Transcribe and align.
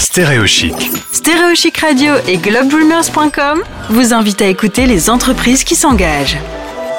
Stéréochic. 0.00 0.74
Stéréochic 1.12 1.76
Radio 1.76 2.14
et 2.26 2.38
globedreamers.com 2.38 3.62
vous 3.90 4.14
invitent 4.14 4.40
à 4.40 4.46
écouter 4.46 4.86
les 4.86 5.10
entreprises 5.10 5.62
qui 5.62 5.74
s'engagent. 5.74 6.38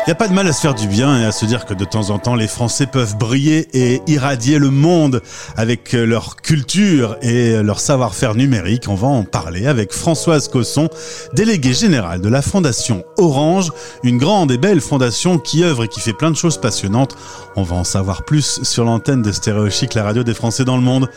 Il 0.05 0.09
n'y 0.09 0.12
a 0.12 0.15
pas 0.15 0.27
de 0.27 0.33
mal 0.33 0.47
à 0.47 0.54
se 0.54 0.62
faire 0.62 0.75
du 0.75 0.88
bien 0.88 1.19
et 1.19 1.25
à 1.25 1.31
se 1.31 1.45
dire 1.45 1.65
que 1.65 1.73
de 1.73 1.83
temps 1.83 2.11
en 2.11 2.19
temps, 2.19 2.35
les 2.35 2.47
Français 2.47 2.85
peuvent 2.85 3.17
briller 3.17 3.67
et 3.73 4.03
irradier 4.05 4.59
le 4.59 4.69
monde 4.69 5.23
avec 5.57 5.93
leur 5.93 6.35
culture 6.35 7.17
et 7.23 7.64
leur 7.64 7.79
savoir-faire 7.79 8.36
numérique. 8.36 8.84
On 8.88 8.95
va 8.95 9.07
en 9.07 9.23
parler 9.23 9.65
avec 9.65 9.93
Françoise 9.93 10.47
Cosson, 10.47 10.88
déléguée 11.33 11.73
générale 11.73 12.21
de 12.21 12.29
la 12.29 12.43
Fondation 12.43 13.04
Orange, 13.18 13.71
une 14.04 14.20
grande 14.20 14.52
et 14.52 14.59
belle 14.59 14.79
fondation 14.79 15.39
qui 15.39 15.63
œuvre 15.63 15.86
et 15.86 15.88
qui 15.88 16.02
fait 16.02 16.13
plein 16.13 16.29
de 16.29 16.38
choses 16.38 16.61
passionnantes. 16.61 17.18
On 17.55 17.63
va 17.63 17.77
en 17.77 17.83
savoir 17.83 18.25
plus 18.25 18.61
sur 18.61 18.86
l'antenne 18.86 19.23
de 19.23 19.31
Stéréochic, 19.31 19.95
la 19.95 20.04
radio 20.04 20.21
des 20.21 20.36
Français 20.36 20.65
dans 20.65 20.77
le 20.77 20.83
monde. 20.83 21.09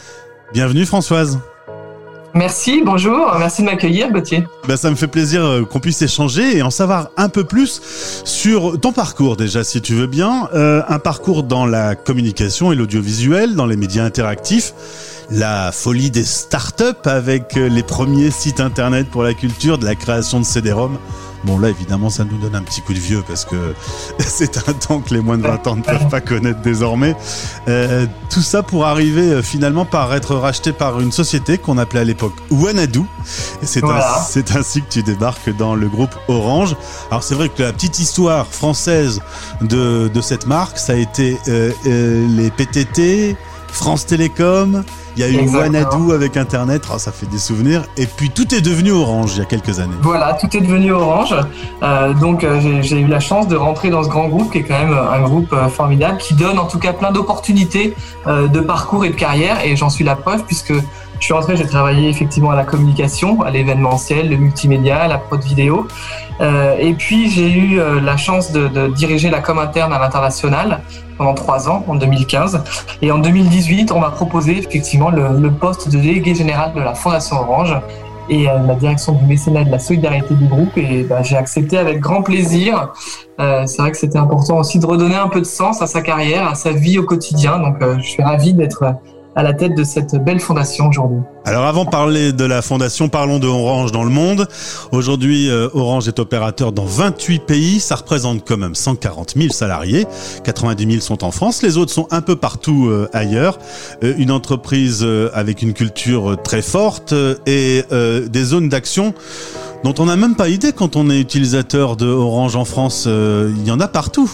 Bienvenue 0.54 0.86
Françoise. 0.86 1.38
Merci, 2.36 2.82
bonjour, 2.84 3.32
merci 3.38 3.62
de 3.62 3.66
m'accueillir 3.66 4.10
Gauthier. 4.10 4.44
Ben, 4.66 4.76
ça 4.76 4.90
me 4.90 4.96
fait 4.96 5.06
plaisir 5.06 5.44
euh, 5.44 5.64
qu'on 5.64 5.78
puisse 5.78 6.02
échanger 6.02 6.56
et 6.56 6.62
en 6.62 6.70
savoir 6.70 7.10
un 7.16 7.28
peu 7.28 7.44
plus 7.44 7.80
sur 8.24 8.80
ton 8.80 8.90
parcours 8.90 9.36
déjà 9.36 9.62
si 9.62 9.80
tu 9.80 9.94
veux 9.94 10.08
bien. 10.08 10.48
Euh, 10.52 10.82
un 10.88 10.98
parcours 10.98 11.44
dans 11.44 11.64
la 11.64 11.94
communication 11.94 12.72
et 12.72 12.74
l'audiovisuel, 12.74 13.54
dans 13.54 13.66
les 13.66 13.76
médias 13.76 14.02
interactifs, 14.02 14.74
la 15.30 15.70
folie 15.70 16.10
des 16.10 16.24
startups 16.24 17.04
avec 17.04 17.56
euh, 17.56 17.68
les 17.68 17.84
premiers 17.84 18.32
sites 18.32 18.58
internet 18.58 19.06
pour 19.12 19.22
la 19.22 19.34
culture, 19.34 19.78
de 19.78 19.84
la 19.84 19.94
création 19.94 20.40
de 20.40 20.44
CD-ROM. 20.44 20.98
Bon 21.44 21.58
là 21.58 21.68
évidemment 21.68 22.10
ça 22.10 22.24
nous 22.24 22.38
donne 22.38 22.54
un 22.54 22.62
petit 22.62 22.80
coup 22.80 22.94
de 22.94 22.98
vieux 22.98 23.22
parce 23.26 23.44
que 23.44 23.74
c'est 24.18 24.68
un 24.68 24.72
temps 24.72 25.00
que 25.00 25.12
les 25.14 25.20
moins 25.20 25.36
de 25.38 25.42
20 25.46 25.66
ans 25.66 25.76
ne 25.76 25.82
peuvent 25.82 26.08
pas 26.08 26.20
connaître 26.20 26.60
désormais. 26.62 27.14
Euh, 27.68 28.06
tout 28.30 28.40
ça 28.42 28.62
pour 28.62 28.86
arriver 28.86 29.30
euh, 29.30 29.42
finalement 29.42 29.84
par 29.84 30.14
être 30.14 30.34
racheté 30.34 30.72
par 30.72 31.00
une 31.00 31.12
société 31.12 31.58
qu'on 31.58 31.78
appelait 31.78 32.00
à 32.00 32.04
l'époque 32.04 32.34
Wanadu. 32.50 33.02
C'est 33.62 33.80
Voilà. 33.80 34.24
ainsi 34.56 34.82
que 34.82 34.88
tu 34.88 35.02
débarques 35.02 35.54
dans 35.56 35.74
le 35.74 35.88
groupe 35.88 36.14
Orange. 36.28 36.76
Alors 37.10 37.22
c'est 37.22 37.34
vrai 37.34 37.48
que 37.48 37.62
la 37.62 37.72
petite 37.72 37.98
histoire 37.98 38.46
française 38.46 39.20
de, 39.60 40.10
de 40.12 40.20
cette 40.20 40.46
marque, 40.46 40.78
ça 40.78 40.92
a 40.94 40.96
été 40.96 41.38
euh, 41.48 41.70
euh, 41.86 42.26
les 42.36 42.50
PTT, 42.50 43.36
France 43.68 44.06
Télécom, 44.06 44.84
il 45.16 45.20
y 45.20 45.24
a 45.24 45.28
eu 45.28 45.36
Exactement. 45.36 45.84
Wanadu 45.84 46.12
avec 46.12 46.36
Internet, 46.36 46.82
Ah, 46.92 46.98
ça 46.98 47.12
fait 47.12 47.26
des 47.26 47.38
souvenirs. 47.38 47.82
Et 47.96 48.06
puis 48.06 48.30
tout 48.30 48.54
est 48.54 48.60
devenu 48.60 48.92
Orange 48.92 49.32
il 49.36 49.38
y 49.38 49.42
a 49.42 49.44
quelques 49.44 49.78
années. 49.80 49.94
Voilà, 50.02 50.34
tout 50.34 50.54
est 50.56 50.60
devenu 50.60 50.92
Orange. 50.92 51.34
Euh, 51.82 52.12
donc 52.14 52.44
euh, 52.44 52.60
j'ai- 52.82 53.00
eu 53.00 53.06
la 53.06 53.20
chance 53.20 53.48
de 53.48 53.56
rentrer 53.56 53.90
dans 53.90 54.02
ce 54.02 54.08
grand 54.08 54.28
groupe 54.28 54.52
qui 54.52 54.58
est 54.58 54.62
quand 54.64 54.78
même 54.78 54.96
un 54.96 55.20
groupe 55.22 55.52
euh, 55.52 55.68
formidable, 55.68 56.18
qui 56.18 56.34
donne 56.34 56.58
en 56.58 56.66
tout 56.66 56.78
cas 56.78 56.92
plein 56.92 57.10
d'opportunités 57.12 57.94
euh, 58.26 58.48
de 58.48 58.60
parcours 58.60 59.04
et 59.04 59.10
de 59.10 59.14
carrière. 59.16 59.64
Et 59.64 59.76
j'en 59.76 59.90
suis 59.90 60.04
la 60.04 60.16
preuve 60.16 60.44
puisque 60.44 60.72
je 61.20 61.24
suis 61.24 61.34
rentré, 61.34 61.56
j'ai 61.56 61.66
travaillé 61.66 62.08
effectivement 62.08 62.50
à 62.50 62.56
la 62.56 62.64
communication, 62.64 63.42
à 63.42 63.50
l'événementiel, 63.50 64.28
le 64.28 64.36
multimédia, 64.36 65.06
la 65.08 65.18
prod 65.18 65.42
vidéo. 65.42 65.86
Euh, 66.40 66.76
et 66.78 66.94
puis 66.94 67.30
j'ai 67.30 67.50
eu 67.50 67.78
euh, 67.78 68.00
la 68.00 68.16
chance 68.16 68.50
de, 68.52 68.88
diriger 68.88 69.30
la 69.30 69.40
com 69.40 69.58
interne 69.58 69.92
à 69.92 69.98
l'international 69.98 70.80
pendant 71.16 71.34
trois 71.34 71.68
ans, 71.68 71.84
en 71.86 71.94
2015. 71.94 72.62
Et 73.02 73.12
en 73.12 73.18
2018, 73.18 73.92
on 73.92 74.00
m'a 74.00 74.10
proposé 74.10 74.58
effectivement 74.58 75.10
le, 75.10 75.50
poste 75.50 75.88
de 75.88 75.98
délégué 75.98 76.34
général 76.34 76.74
de 76.74 76.80
la 76.80 76.94
Fondation 76.94 77.36
Orange 77.36 77.76
et 78.28 78.48
euh, 78.48 78.58
la 78.66 78.74
direction 78.74 79.12
du 79.12 79.24
mécénat 79.24 79.64
de 79.64 79.70
la 79.70 79.78
solidarité 79.78 80.34
du 80.34 80.46
groupe. 80.46 80.76
Et 80.76 81.04
bah, 81.04 81.22
j'ai 81.22 81.36
accepté 81.36 81.78
avec 81.78 82.00
grand 82.00 82.22
plaisir. 82.22 82.92
C'est 83.38 83.78
vrai 83.78 83.90
que 83.90 83.96
c'était 83.96 84.18
important 84.18 84.58
aussi 84.58 84.78
de 84.78 84.86
redonner 84.86 85.16
un 85.16 85.28
peu 85.28 85.40
de 85.40 85.46
sens 85.46 85.82
à 85.82 85.88
sa 85.88 86.02
carrière, 86.02 86.48
à 86.48 86.54
sa 86.54 86.70
vie 86.70 86.98
au 86.98 87.02
quotidien. 87.02 87.58
Donc 87.58 87.76
je 87.98 88.08
suis 88.08 88.22
ravi 88.22 88.54
d'être 88.54 88.84
à 89.36 89.42
la 89.42 89.52
tête 89.52 89.74
de 89.74 89.84
cette 89.84 90.14
belle 90.16 90.40
fondation 90.40 90.88
aujourd'hui. 90.88 91.20
Alors 91.44 91.64
avant 91.64 91.84
de 91.84 91.90
parler 91.90 92.32
de 92.32 92.44
la 92.44 92.62
fondation, 92.62 93.08
parlons 93.08 93.38
de 93.38 93.46
Orange 93.46 93.92
dans 93.92 94.04
le 94.04 94.10
monde. 94.10 94.46
Aujourd'hui, 94.92 95.50
euh, 95.50 95.68
Orange 95.74 96.08
est 96.08 96.18
opérateur 96.18 96.72
dans 96.72 96.84
28 96.84 97.40
pays. 97.40 97.80
Ça 97.80 97.96
représente 97.96 98.46
quand 98.46 98.56
même 98.56 98.74
140 98.74 99.34
000 99.36 99.52
salariés. 99.52 100.06
90 100.44 100.86
000 100.86 101.00
sont 101.00 101.24
en 101.24 101.30
France. 101.30 101.62
Les 101.62 101.76
autres 101.76 101.92
sont 101.92 102.06
un 102.10 102.20
peu 102.20 102.36
partout 102.36 102.86
euh, 102.86 103.08
ailleurs. 103.12 103.58
Euh, 104.02 104.14
une 104.18 104.30
entreprise 104.30 105.06
avec 105.32 105.62
une 105.62 105.72
culture 105.72 106.40
très 106.42 106.62
forte 106.62 107.14
et 107.46 107.82
des 107.90 108.44
zones 108.44 108.68
d'action 108.68 109.14
dont 109.82 109.94
on 109.98 110.06
n'a 110.06 110.16
même 110.16 110.34
pas 110.34 110.48
idée 110.48 110.72
quand 110.72 110.96
on 110.96 111.10
est 111.10 111.20
utilisateur 111.20 111.96
de 111.96 112.06
Orange 112.06 112.56
en 112.56 112.64
France. 112.64 113.06
Il 113.06 113.66
y 113.66 113.70
en 113.70 113.80
a 113.80 113.88
partout. 113.88 114.30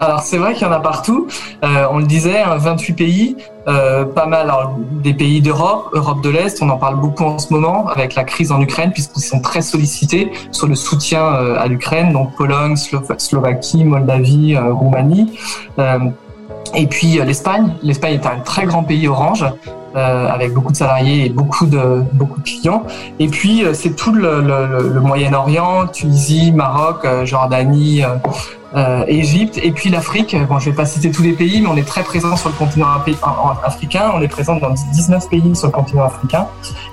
Alors 0.00 0.20
c'est 0.20 0.38
vrai 0.38 0.54
qu'il 0.54 0.66
y 0.66 0.70
en 0.70 0.72
a 0.72 0.80
partout. 0.80 1.26
Euh, 1.64 1.86
on 1.90 1.98
le 1.98 2.06
disait, 2.06 2.40
hein, 2.40 2.56
28 2.56 2.92
pays, 2.92 3.36
euh, 3.68 4.04
pas 4.04 4.26
mal 4.26 4.52
des 5.02 5.14
pays 5.14 5.40
d'Europe, 5.40 5.90
Europe 5.92 6.22
de 6.22 6.30
l'Est. 6.30 6.62
On 6.62 6.70
en 6.70 6.78
parle 6.78 6.96
beaucoup 6.96 7.24
en 7.24 7.38
ce 7.38 7.52
moment 7.52 7.86
avec 7.88 8.14
la 8.14 8.24
crise 8.24 8.50
en 8.50 8.60
Ukraine 8.60 8.92
puisqu'ils 8.92 9.22
sont 9.22 9.40
très 9.40 9.62
sollicités 9.62 10.32
sur 10.52 10.66
le 10.66 10.74
soutien 10.74 11.22
euh, 11.22 11.56
à 11.58 11.66
l'Ukraine, 11.66 12.12
donc 12.12 12.34
Pologne, 12.34 12.74
Slova- 12.74 13.18
Slovaquie, 13.18 13.84
Moldavie, 13.84 14.54
euh, 14.56 14.72
Roumanie. 14.72 15.38
Et 16.74 16.86
puis 16.86 17.18
l'Espagne. 17.24 17.74
L'Espagne 17.82 18.14
est 18.14 18.26
un 18.26 18.40
très 18.40 18.66
grand 18.66 18.82
pays 18.82 19.08
orange. 19.08 19.44
Euh, 19.98 20.28
avec 20.28 20.54
beaucoup 20.54 20.70
de 20.70 20.76
salariés 20.76 21.26
et 21.26 21.28
beaucoup 21.28 21.66
de 21.66 22.04
beaucoup 22.12 22.38
de 22.40 22.44
clients. 22.44 22.84
Et 23.18 23.26
puis 23.26 23.64
euh, 23.64 23.74
c'est 23.74 23.96
tout 23.96 24.12
le, 24.12 25.00
Moyen-Orient, 25.00 25.88
Tunisie, 25.88 26.52
Maroc, 26.52 27.04
euh, 27.04 27.26
Jordanie, 27.26 28.02
Égypte, 29.08 29.58
et 29.62 29.72
puis 29.72 29.90
l'Afrique. 29.90 30.36
Bon, 30.48 30.58
je 30.60 30.70
vais 30.70 30.76
pas 30.76 30.84
citer 30.84 31.10
tous 31.10 31.22
les 31.22 31.32
pays, 31.32 31.60
mais 31.60 31.68
on 31.68 31.76
est 31.76 31.88
très 31.88 32.02
présent 32.02 32.36
sur 32.36 32.48
le 32.50 32.54
continent 32.54 32.86
africain. 33.64 34.12
On 34.14 34.20
est 34.20 34.28
présent 34.28 34.56
dans 34.56 34.70
19 34.70 35.28
pays 35.30 35.56
sur 35.56 35.66
le 35.68 35.72
continent 35.72 36.04
africain. 36.04 36.46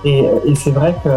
Et, 0.03 0.25
et 0.45 0.55
c'est 0.55 0.71
vrai 0.71 0.95
que 1.03 1.09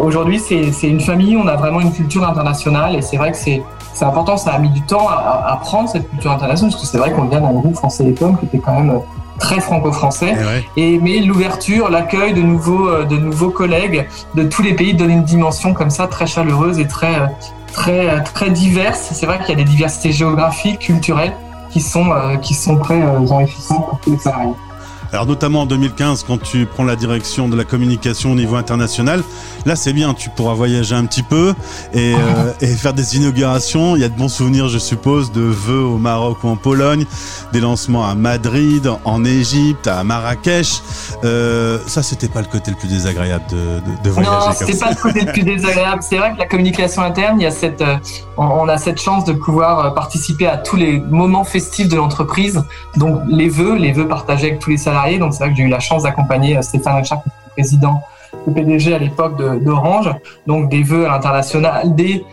aujourd'hui, 0.00 0.40
c'est 0.40 0.88
une 0.88 1.00
famille. 1.00 1.36
On 1.36 1.46
a 1.46 1.56
vraiment 1.56 1.80
une 1.80 1.92
culture 1.92 2.26
internationale, 2.26 2.96
et 2.96 3.02
c'est 3.02 3.18
vrai 3.18 3.30
que 3.30 3.36
c'est 3.36 3.62
c'est 3.92 4.06
important. 4.06 4.36
Ça 4.36 4.52
a 4.52 4.58
mis 4.58 4.70
du 4.70 4.82
temps 4.82 5.06
à, 5.08 5.52
à- 5.52 5.56
prendre 5.58 5.88
cette 5.88 6.08
culture 6.10 6.32
internationale, 6.32 6.72
parce 6.72 6.82
que 6.82 6.88
c'est 6.88 6.98
vrai 6.98 7.12
qu'on 7.12 7.26
vient 7.26 7.40
d'un 7.40 7.52
groupe 7.52 7.76
France 7.76 7.98
Télécom 7.98 8.36
qui 8.38 8.46
était 8.46 8.58
quand 8.58 8.74
même 8.74 9.00
très 9.38 9.60
franco-français. 9.60 10.32
Et 10.32 10.44
ouais. 10.44 10.64
Et 10.76 10.98
mais 10.98 11.18
l'ouverture, 11.20 11.90
l'accueil 11.90 12.34
de 12.34 12.42
nouveaux 12.42 12.88
euh, 12.88 13.04
de 13.04 13.16
nouveaux 13.16 13.50
collègues 13.50 14.06
de 14.34 14.44
tous 14.44 14.62
les 14.62 14.74
pays 14.74 14.94
donne 14.94 15.10
une 15.10 15.24
dimension 15.24 15.74
comme 15.74 15.90
ça 15.90 16.06
très 16.06 16.26
chaleureuse 16.26 16.78
et 16.78 16.86
très 16.86 17.14
euh, 17.16 17.26
très 17.72 18.08
euh, 18.08 18.20
très 18.20 18.50
diverse. 18.50 19.10
C'est 19.12 19.26
vrai 19.26 19.38
qu'il 19.40 19.50
y 19.50 19.60
a 19.60 19.64
des 19.64 19.70
diversités 19.70 20.12
géographiques, 20.12 20.80
culturelles 20.80 21.34
qui 21.70 21.80
sont 21.80 22.10
qui 22.40 22.54
sont 22.54 22.78
très 22.78 23.02
enrichissantes 23.02 23.88
pour 23.88 23.98
tous 23.98 24.12
les 24.12 24.18
salariés. 24.18 24.52
Alors 25.14 25.26
notamment 25.26 25.60
en 25.60 25.66
2015, 25.66 26.24
quand 26.26 26.42
tu 26.42 26.66
prends 26.66 26.82
la 26.82 26.96
direction 26.96 27.48
de 27.48 27.56
la 27.56 27.62
communication 27.62 28.32
au 28.32 28.34
niveau 28.34 28.56
international, 28.56 29.22
là 29.64 29.76
c'est 29.76 29.92
bien, 29.92 30.12
tu 30.12 30.28
pourras 30.28 30.54
voyager 30.54 30.96
un 30.96 31.06
petit 31.06 31.22
peu 31.22 31.54
et, 31.92 32.14
euh, 32.14 32.52
et 32.60 32.66
faire 32.66 32.94
des 32.94 33.16
inaugurations. 33.16 33.94
Il 33.94 34.02
y 34.02 34.04
a 34.04 34.08
de 34.08 34.16
bons 34.16 34.28
souvenirs, 34.28 34.66
je 34.66 34.78
suppose, 34.78 35.30
de 35.30 35.40
vœux 35.40 35.84
au 35.84 35.98
Maroc 35.98 36.38
ou 36.42 36.48
en 36.48 36.56
Pologne, 36.56 37.06
des 37.52 37.60
lancements 37.60 38.04
à 38.04 38.16
Madrid, 38.16 38.90
en 39.04 39.24
Égypte, 39.24 39.86
à 39.86 40.02
Marrakech. 40.02 40.82
Euh, 41.22 41.78
ça, 41.86 42.02
c'était 42.02 42.26
pas 42.26 42.40
le 42.40 42.48
côté 42.48 42.72
le 42.72 42.76
plus 42.76 42.88
désagréable 42.88 43.44
de, 43.52 43.56
de, 43.56 44.02
de 44.02 44.10
voyager 44.10 44.34
Non, 44.34 44.52
c'était 44.52 44.76
pas 44.76 44.90
le 44.90 44.96
côté 44.96 45.20
le 45.20 45.30
plus 45.30 45.44
désagréable. 45.44 46.02
C'est 46.02 46.16
vrai 46.16 46.32
que 46.32 46.38
la 46.40 46.46
communication 46.46 47.02
interne, 47.02 47.40
il 47.40 47.44
y 47.44 47.46
a 47.46 47.52
cette, 47.52 47.82
euh, 47.82 47.98
on, 48.36 48.46
on 48.46 48.68
a 48.68 48.78
cette 48.78 49.00
chance 49.00 49.24
de 49.24 49.32
pouvoir 49.32 49.78
euh, 49.78 49.90
participer 49.90 50.48
à 50.48 50.56
tous 50.56 50.74
les 50.74 50.98
moments 50.98 51.44
festifs 51.44 51.88
de 51.88 51.94
l'entreprise. 51.94 52.60
Donc 52.96 53.20
les 53.28 53.48
vœux, 53.48 53.76
les 53.76 53.92
vœux 53.92 54.08
partagés 54.08 54.48
avec 54.48 54.58
tous 54.58 54.70
les 54.70 54.76
salariés. 54.76 55.03
Donc 55.18 55.32
c'est 55.32 55.44
vrai 55.44 55.50
que 55.50 55.56
j'ai 55.56 55.64
eu 55.64 55.68
la 55.68 55.80
chance 55.80 56.02
d'accompagner 56.02 56.56
euh, 56.56 56.62
Stéphane 56.62 56.96
Richard, 56.96 57.22
président, 57.52 58.02
le 58.46 58.52
PDG 58.52 58.94
à 58.94 58.98
l'époque 58.98 59.36
d'Orange. 59.62 60.10
Donc 60.46 60.70
des 60.70 60.82
vœux 60.82 61.06
à 61.06 61.10
l'international, 61.10 61.94
des 61.94 62.24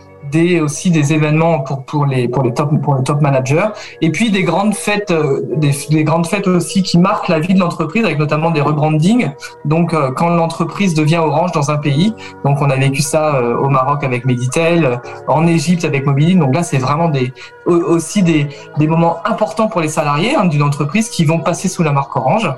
aussi 0.62 0.92
des 0.92 1.14
événements 1.14 1.59
pour 1.59 1.84
pour 1.86 2.06
les 2.06 2.28
pour 2.28 2.44
les 2.44 2.53
top 2.53 2.69
pour 2.81 2.96
les 2.96 3.03
top 3.03 3.22
managers 3.22 3.68
et 4.02 4.12
puis 4.12 4.31
des 4.31 4.44
grandes 4.44 4.75
fêtes 4.75 5.12
euh, 5.12 5.42
des, 5.56 5.72
des 5.90 6.03
grandes 6.03 6.28
fêtes 6.28 6.47
aussi 6.47 6.84
qui 6.84 6.97
marquent 6.97 7.28
la 7.28 7.40
vie 7.40 7.53
de 7.53 7.59
l'entreprise 7.59 8.03
avec 8.06 8.19
notamment 8.19 8.52
des 8.52 8.62
rebrandings. 8.62 9.31
Donc 9.66 9.94
euh, 9.94 10.11
quand 10.11 10.29
l'entreprise 10.29 10.94
devient 10.94 11.17
Orange 11.17 11.52
dans 11.52 11.72
un 11.72 11.78
pays 11.78 12.14
donc 12.46 12.61
on 12.61 12.70
a 12.70 12.76
vécu 12.76 13.02
ça 13.02 13.35
euh, 13.35 13.56
au 13.58 13.70
Maroc 13.70 14.03
avec 14.03 14.26
Meditel 14.26 15.02
en 15.28 15.47
Égypte 15.47 15.85
avec 15.85 16.06
Mobili 16.06 16.35
donc 16.35 16.53
là 16.56 16.64
c'est 16.64 16.78
vraiment 16.78 17.09
des 17.09 17.34
au- 17.66 17.73
aussi 17.96 18.23
des 18.23 18.47
des 18.78 18.88
moments 18.88 19.17
importants 19.26 19.67
pour 19.67 19.82
les 19.82 19.90
salariés 19.90 20.35
hein, 20.35 20.46
d'une 20.46 20.64
entreprise 20.64 21.09
qui 21.09 21.26
vont 21.26 21.40
passer 21.40 21.67
sous 21.67 21.84
la 21.84 21.91
marque 21.91 22.16
Orange 22.16 22.50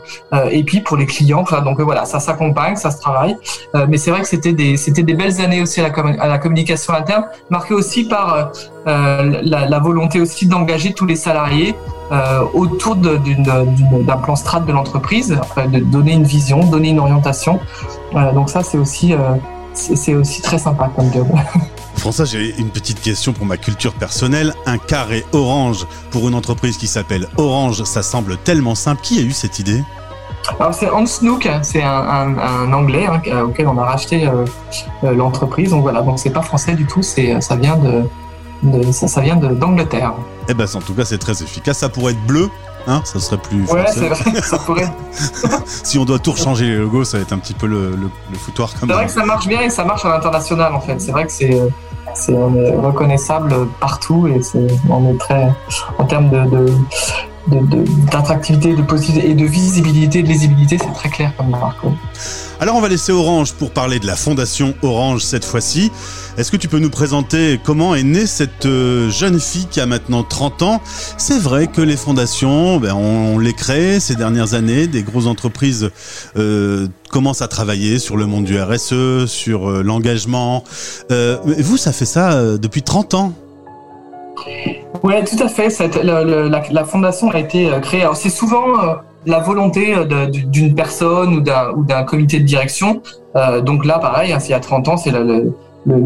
et 0.51 0.63
puis 0.63 0.79
pour 0.81 0.97
les 0.97 1.05
clients. 1.05 1.43
Donc 1.65 1.79
voilà 1.81 2.05
ça 2.05 2.19
s'accompagne 2.19 2.75
ça 2.75 2.91
se 2.91 2.99
travaille. 3.01 3.35
Mais 3.89 3.97
c'est 3.97 4.11
vrai 4.11 4.21
que 4.21 4.27
c'était 4.27 4.53
des 4.53 4.77
c'était 4.77 5.03
des 5.03 5.13
belles 5.13 5.41
années 5.41 5.61
aussi 5.61 5.79
à 5.79 5.83
la, 5.83 5.89
commu- 5.89 6.19
à 6.19 6.27
la 6.27 6.37
communication 6.37 6.93
interne 6.93 7.25
marquées 7.63 7.73
aussi 7.73 8.03
par 8.03 8.35
euh, 8.35 8.43
euh, 8.87 9.41
la, 9.43 9.79
volonté 9.79 10.19
aussi 10.19 10.45
d'engager 10.45 10.93
tous 10.93 11.05
les 11.05 11.15
salariés 11.15 11.75
euh, 12.11 12.41
autour 12.53 12.95
d'un 12.95 14.17
plan 14.17 14.35
strat 14.35 14.61
de 14.61 14.71
l'entreprise, 14.71 15.37
de 15.57 15.79
donner 15.79 16.13
une 16.13 16.25
vision, 16.25 16.65
donner 16.65 16.89
une 16.89 16.99
orientation. 16.99 17.59
Donc 18.33 18.49
ça, 18.49 18.61
c'est 18.63 18.77
aussi, 18.77 19.13
c'est 19.73 20.13
aussi 20.13 20.41
très 20.41 20.59
sympa 20.59 20.91
comme 20.95 21.11
job. 21.13 21.27
François, 21.95 22.25
j'ai 22.25 22.53
une 22.59 22.69
petite 22.69 23.01
question 23.01 23.33
pour 23.33 23.45
ma 23.45 23.57
culture 23.57 23.93
personnelle. 23.93 24.53
Un 24.65 24.77
carré 24.77 25.23
orange 25.31 25.87
pour 26.11 26.27
une 26.27 26.35
entreprise 26.35 26.77
qui 26.77 26.87
s'appelle 26.87 27.27
Orange, 27.37 27.83
ça 27.83 28.03
semble 28.03 28.37
tellement 28.37 28.75
simple. 28.75 29.01
Qui 29.01 29.19
a 29.19 29.21
eu 29.21 29.31
cette 29.31 29.59
idée? 29.59 29.81
Alors 30.59 30.73
c'est 30.73 30.89
Hans 30.89 31.05
Nook, 31.21 31.49
c'est 31.61 31.83
un, 31.83 32.73
anglais 32.73 33.05
hein, 33.07 33.21
auquel 33.43 33.67
on 33.67 33.77
a 33.77 33.85
racheté 33.85 34.29
l'entreprise. 35.01 35.71
Donc 35.71 35.83
voilà, 35.83 36.01
donc 36.01 36.19
c'est 36.19 36.31
pas 36.31 36.41
français 36.41 36.73
du 36.73 36.85
tout, 36.85 37.01
c'est 37.01 37.39
ça 37.41 37.55
vient 37.55 37.77
de, 37.77 38.91
ça, 38.91 39.07
ça, 39.07 39.21
vient 39.21 39.35
d'Angleterre. 39.35 40.13
Eh 40.49 40.53
ben 40.53 40.65
en 40.73 40.79
tout 40.79 40.93
cas 40.93 41.05
c'est 41.05 41.17
très 41.17 41.43
efficace. 41.43 41.77
Ça 41.77 41.89
pourrait 41.89 42.13
être 42.13 42.25
bleu, 42.25 42.49
Hein, 42.85 43.01
ça 43.05 43.19
serait 43.19 43.37
plus. 43.37 43.65
Ouais, 43.71 43.85
c'est 43.87 44.09
vrai, 44.09 44.41
ça 44.41 44.57
pourrait. 44.57 44.91
si 45.65 45.97
on 45.97 46.05
doit 46.05 46.19
tout 46.19 46.31
rechanger 46.31 46.65
les 46.65 46.77
logos, 46.77 47.05
ça 47.05 47.17
va 47.17 47.23
être 47.23 47.31
un 47.31 47.37
petit 47.37 47.53
peu 47.53 47.65
le, 47.65 47.91
le, 47.91 48.37
foutoir 48.37 48.69
C'est 48.77 48.85
vrai 48.85 49.05
que 49.05 49.11
ça 49.11 49.23
marche 49.23 49.47
bien 49.47 49.61
et 49.61 49.69
ça 49.69 49.85
marche 49.85 50.03
à 50.03 50.09
l'international 50.09 50.73
en 50.73 50.81
fait. 50.81 50.99
C'est 50.99 51.11
vrai 51.11 51.25
que 51.25 51.31
c'est 51.31 51.61
c'est 52.13 52.35
reconnaissable 52.35 53.67
partout 53.79 54.27
et 54.27 54.41
c'est 54.41 54.67
on 54.89 55.09
est 55.09 55.17
très 55.17 55.51
en 55.97 56.03
termes 56.05 56.29
de, 56.29 56.71
d'attractivité, 57.47 58.73
de, 58.73 58.81
possibilité 58.81 59.31
et 59.31 59.33
de 59.33 59.45
visibilité, 59.45 60.23
de 60.23 60.27
lisibilité, 60.27 60.77
c'est 60.79 60.93
très 60.93 61.09
clair 61.09 61.33
comme 61.37 61.49
marque. 61.49 61.83
Alors 62.59 62.75
on 62.77 62.81
va 62.81 62.87
laisser 62.87 63.11
Orange 63.11 63.53
pour 63.53 63.71
parler 63.71 63.99
de 63.99 64.07
la 64.07 64.15
fondation 64.15 64.73
Orange 64.81 65.21
cette 65.23 65.43
fois-ci. 65.43 65.91
Est-ce 66.37 66.51
que 66.51 66.57
tu 66.57 66.67
peux 66.69 66.79
nous 66.79 66.89
présenter 66.89 67.59
comment 67.63 67.93
est 67.93 68.03
née 68.03 68.25
cette 68.25 68.65
euh, 68.65 69.09
jeune 69.09 69.39
fille 69.39 69.67
qui 69.69 69.81
a 69.81 69.85
maintenant 69.85 70.23
30 70.23 70.61
ans? 70.61 70.81
C'est 71.17 71.39
vrai 71.39 71.67
que 71.67 71.81
les 71.81 71.97
fondations, 71.97 72.79
ben, 72.79 72.93
on, 72.93 73.37
les 73.37 73.53
crée 73.53 73.99
ces 73.99 74.15
dernières 74.15 74.53
années, 74.53 74.87
des 74.87 75.03
grosses 75.03 75.27
entreprises 75.27 75.89
euh, 76.37 76.87
commencent 77.09 77.41
à 77.41 77.47
travailler 77.49 77.99
sur 77.99 78.15
le 78.15 78.25
monde 78.25 78.45
du 78.45 78.59
RSE, 78.59 79.25
sur 79.25 79.69
euh, 79.69 79.83
l'engagement. 79.83 80.63
vous, 81.09 81.77
ça 81.77 81.91
fait 81.91 82.05
ça 82.05 82.57
depuis 82.57 82.83
30 82.83 83.13
ans? 83.15 83.33
Oui, 85.03 85.13
tout 85.25 85.43
à 85.43 85.47
fait. 85.47 85.69
la, 86.03 86.83
fondation 86.85 87.29
a 87.31 87.39
été 87.39 87.69
créée. 87.81 88.07
c'est 88.13 88.29
souvent 88.29 88.63
la 89.25 89.39
volonté 89.39 89.95
d'une 90.27 90.75
personne 90.75 91.35
ou 91.35 91.41
d'un 91.41 92.03
comité 92.03 92.39
de 92.39 92.45
direction. 92.45 93.01
donc 93.63 93.85
là, 93.85 93.99
pareil, 93.99 94.31
hein, 94.31 94.39
il 94.43 94.51
y 94.51 94.53
a 94.53 94.59
30 94.59 94.87
ans, 94.87 94.97
c'est 94.97 95.11
le, 95.11 95.53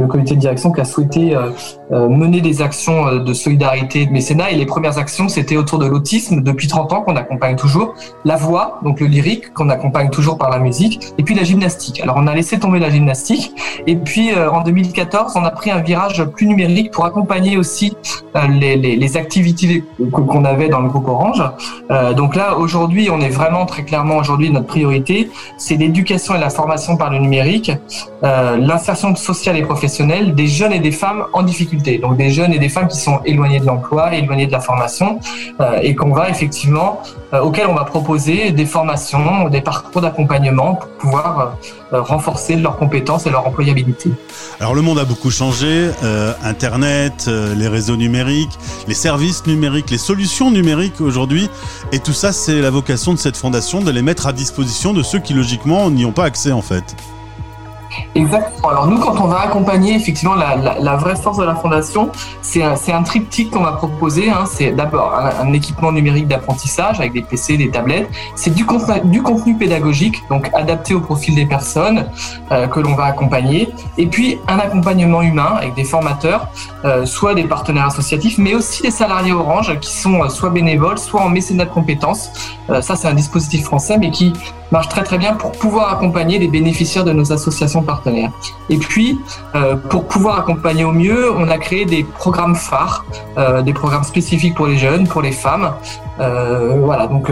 comité 0.07 0.36
de 0.36 0.39
direction 0.39 0.72
qui 0.72 0.81
a 0.81 0.86
souhaité 0.86 1.36
euh, 1.36 1.50
euh, 1.87 1.87
mener 1.92 2.42
des 2.42 2.62
actions 2.62 3.07
euh, 3.07 3.19
de 3.19 3.34
solidarité 3.34 4.06
de 4.06 4.12
mécénat. 4.12 4.51
Et 4.51 4.56
les 4.56 4.66
premières 4.66 4.98
actions, 4.98 5.30
c'était 5.30 5.57
autour 5.57 5.80
de 5.80 5.86
l'autisme 5.86 6.42
depuis 6.42 6.68
30 6.68 6.94
ans 6.94 7.01
qu'on 7.01 7.16
accompagne 7.16 7.56
toujours, 7.56 7.94
la 8.25 8.36
voix, 8.36 8.80
donc 8.84 9.00
le 9.00 9.07
lyrique 9.07 9.54
qu'on 9.54 9.69
accompagne 9.69 10.10
toujours 10.10 10.38
par 10.38 10.50
la 10.50 10.60
musique, 10.60 11.13
et 11.18 11.24
puis 11.24 11.36
la 11.36 11.44
gymnastique. 11.44 12.01
Alors 12.01 12.16
on 12.18 12.28
a 12.28 12.36
laissé 12.36 12.60
tomber 12.60 12.80
la 12.80 12.89
gymnastique, 12.89 13.54
et 13.86 13.95
puis 13.95 14.31
en 14.36 14.62
2014, 14.62 15.34
on 15.36 15.44
a 15.44 15.51
pris 15.51 15.72
un 15.72 15.80
virage 15.80 16.24
plus 16.25 16.45
numérique 16.45 16.92
pour 16.92 17.06
accompagner 17.06 17.57
aussi 17.57 17.95
les, 18.50 18.75
les, 18.75 18.95
les, 18.95 19.18
activités 19.18 19.83
qu'on 20.12 20.45
avait 20.45 20.69
dans 20.69 20.81
le 20.81 20.90
groupe 20.90 21.07
Orange. 21.07 21.42
donc 22.16 22.36
là, 22.36 22.57
aujourd'hui, 22.57 23.10
on 23.12 23.19
est 23.22 23.30
vraiment 23.30 23.66
très 23.66 23.83
clairement 23.83 24.18
aujourd'hui 24.18 24.50
notre 24.50 24.68
priorité, 24.68 25.30
c'est 25.57 25.75
l'éducation 25.75 26.36
et 26.36 26.40
la 26.40 26.50
formation 26.50 26.98
par 26.98 27.10
le 27.10 27.19
numérique, 27.19 27.72
l'insertion 28.22 29.16
sociale 29.16 29.57
et 29.57 29.63
professionnels 29.63 30.36
des 30.36 30.48
jeunes 30.48 30.74
et 30.74 30.80
des 30.80 30.92
femmes 30.92 31.25
en 31.33 31.44
difficulté. 31.44 31.76
Donc 32.01 32.18
des 32.18 32.31
jeunes 32.31 32.53
et 32.53 32.59
des 32.59 32.69
femmes 32.69 32.88
qui 32.88 33.00
sont 33.00 33.19
éloignés 33.25 33.59
de 33.59 33.65
l'emploi, 33.65 34.13
éloignés 34.13 34.47
de 34.47 34.51
la 34.51 34.59
formation, 34.59 35.19
euh, 35.59 35.79
et 35.81 35.95
qu'on 35.95 36.12
va 36.12 36.29
effectivement, 36.29 37.01
euh, 37.33 37.39
auxquels 37.39 37.68
on 37.68 37.74
va 37.74 37.85
proposer 37.85 38.51
des 38.51 38.65
formations, 38.65 39.50
des 39.50 39.62
parcours 39.62 40.01
d'accompagnement 40.01 40.75
pour 40.75 40.89
pouvoir 40.89 41.57
euh, 41.94 42.01
renforcer 42.01 42.56
leurs 42.56 42.77
compétences 42.77 43.25
et 43.27 43.29
leur 43.29 43.47
employabilité. 43.47 44.12
Alors 44.59 44.75
le 44.75 44.81
monde 44.81 45.00
a 45.00 45.06
beaucoup 45.06 45.31
changé, 45.31 45.89
Internet, 46.44 47.29
les 47.56 47.68
réseaux 47.68 47.95
numériques, 47.95 48.57
les 48.88 48.94
services 48.94 49.45
numériques, 49.45 49.89
les 49.91 49.97
solutions 49.97 50.51
numériques 50.51 51.00
aujourd'hui, 51.00 51.50
et 51.91 52.00
tout 52.00 52.13
ça 52.13 52.31
c'est 52.31 52.62
la 52.62 52.69
vocation 52.69 53.13
de 53.13 53.19
cette 53.19 53.38
fondation 53.38 53.81
de 53.81 53.91
les 53.91 54.01
mettre 54.01 54.27
à 54.27 54.33
disposition 54.33 54.94
de 54.94 55.03
ceux 55.03 55.19
qui 55.19 55.33
logiquement 55.33 55.89
n'y 55.91 56.06
ont 56.06 56.12
pas 56.12 56.25
accès 56.25 56.51
en 56.51 56.62
fait. 56.62 56.95
Exactement. 58.15 58.69
Alors 58.69 58.88
nous, 58.88 58.99
quand 58.99 59.19
on 59.21 59.27
va 59.27 59.41
accompagner 59.41 59.95
effectivement 59.95 60.35
la, 60.35 60.95
vraie 60.95 61.15
force 61.15 61.38
de 61.38 61.44
la 61.44 61.55
fondation, 61.55 62.09
c'est 62.41 62.63
un, 62.63 62.73
un, 62.73 63.03
triptyque 63.03 63.51
qu'on 63.51 63.63
va 63.63 63.73
proposer. 63.73 64.29
Hein. 64.29 64.45
C'est 64.45 64.71
d'abord 64.71 65.13
un, 65.13 65.53
équipement 65.53 65.91
numérique 65.91 66.27
d'apprentissage 66.27 66.99
avec 66.99 67.13
des 67.13 67.21
PC, 67.21 67.57
des 67.57 67.69
tablettes. 67.69 68.09
C'est 68.35 68.53
du 68.53 68.65
contenu, 68.65 69.55
pédagogique, 69.55 70.23
donc 70.29 70.49
adapté 70.53 70.94
au 70.94 70.99
profil 70.99 71.35
des 71.35 71.45
personnes 71.45 72.05
euh, 72.51 72.67
que 72.67 72.79
l'on 72.79 72.95
va 72.95 73.05
accompagner. 73.05 73.69
Et 73.97 74.07
puis 74.07 74.39
un 74.47 74.59
accompagnement 74.59 75.21
humain 75.21 75.55
avec 75.57 75.75
des 75.75 75.83
formateurs, 75.83 76.47
euh, 76.85 77.05
soit 77.05 77.33
des 77.33 77.44
partenaires 77.44 77.88
associatifs, 77.88 78.38
mais 78.38 78.55
aussi 78.55 78.81
des 78.81 78.91
salariés 78.91 79.33
Orange 79.33 79.79
qui 79.79 79.95
sont 79.95 80.23
euh, 80.23 80.29
soit 80.29 80.49
bénévoles, 80.49 80.97
soit 80.97 81.21
en 81.21 81.29
mécénat 81.29 81.65
de 81.65 81.69
compétences. 81.69 82.31
Ça, 82.81 82.97
c'est 82.97 83.07
un 83.07 83.13
dispositif 83.13 83.63
français, 83.63 83.97
mais 83.97 84.11
qui 84.11 84.33
marche 84.72 84.90
très 84.90 85.04
très 85.04 85.18
bien 85.18 85.34
pour 85.34 85.52
pouvoir 85.52 85.94
accompagner 85.94 86.40
les 86.40 86.48
bénéficiaires 86.48 87.04
de 87.04 87.14
nos 87.14 87.31
associations 87.31 87.84
partenaires. 87.84 88.31
Et 88.69 88.78
puis, 88.78 89.19
euh, 89.56 89.75
pour 89.75 90.08
pouvoir 90.08 90.40
accompagner 90.40 90.84
au 90.84 90.92
mieux, 90.92 91.31
on 91.31 91.48
a 91.50 91.58
créé 91.58 91.86
des 91.86 92.04
programmes 92.04 92.56
phares, 92.56 93.06
euh, 93.38 93.62
des 93.62 93.74
programmes 93.74 94.04
spécifiques 94.04 94.56
pour 94.56 94.68
les 94.68 94.78
jeunes, 94.78 95.08
pour 95.08 95.22
les 95.22 95.31
femmes. 95.31 95.74
Euh, 96.19 96.80
voilà, 96.84 97.08
donc 97.08 97.31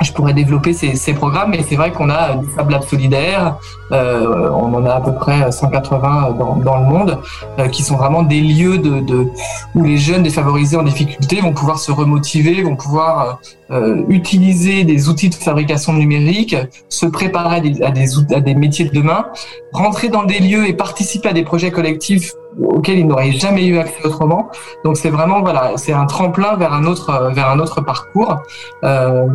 je 0.00 0.12
pourrais 0.12 0.32
développer 0.32 0.72
ces, 0.72 1.12
programmes, 1.14 1.50
mais 1.50 1.64
c'est 1.68 1.76
vrai 1.76 1.92
qu'on 1.92 2.08
a 2.08 2.36
des 2.36 2.46
Fab 2.48 2.70
Labs 2.70 2.84
solidaires, 2.84 3.56
euh, 3.92 4.48
on 4.50 4.72
en 4.74 4.86
a 4.86 4.94
à 4.94 5.00
peu 5.00 5.14
près 5.14 5.50
180 5.50 6.36
dans, 6.38 6.56
dans 6.56 6.78
le 6.78 6.84
monde, 6.84 7.18
euh, 7.58 7.68
qui 7.68 7.82
sont 7.82 7.96
vraiment 7.96 8.22
des 8.22 8.40
lieux 8.40 8.78
de, 8.78 9.00
de, 9.00 9.26
où 9.74 9.82
les 9.82 9.98
jeunes 9.98 10.22
défavorisés 10.22 10.76
en 10.76 10.82
difficulté 10.82 11.40
vont 11.40 11.52
pouvoir 11.52 11.78
se 11.78 11.90
remotiver, 11.90 12.62
vont 12.62 12.76
pouvoir 12.76 13.40
euh, 13.70 14.02
utiliser 14.08 14.84
des 14.84 15.08
outils 15.08 15.28
de 15.28 15.34
fabrication 15.34 15.92
numérique, 15.92 16.56
se 16.88 17.06
préparer 17.06 17.56
à 17.82 18.40
des 18.40 18.54
métiers 18.54 18.84
de 18.84 18.92
demain, 18.92 19.26
rentrer 19.72 20.08
dans 20.08 20.24
des 20.24 20.38
lieux 20.38 20.68
et 20.68 20.72
participer 20.72 21.28
à 21.28 21.32
des 21.32 21.42
projets 21.42 21.70
collectifs 21.70 22.32
auquel 22.58 22.98
ils 22.98 23.06
n'auraient 23.06 23.32
jamais 23.32 23.66
eu 23.66 23.78
accès 23.78 24.04
autrement. 24.04 24.50
Donc 24.84 24.96
c'est 24.96 25.10
vraiment 25.10 25.40
voilà, 25.40 25.72
c'est 25.76 25.92
un 25.92 26.06
tremplin 26.06 26.56
vers 26.56 26.72
un 26.72 26.84
autre 26.84 27.30
vers 27.32 27.48
un 27.48 27.58
autre 27.58 27.80
parcours. 27.80 28.42
Euh, 28.84 29.26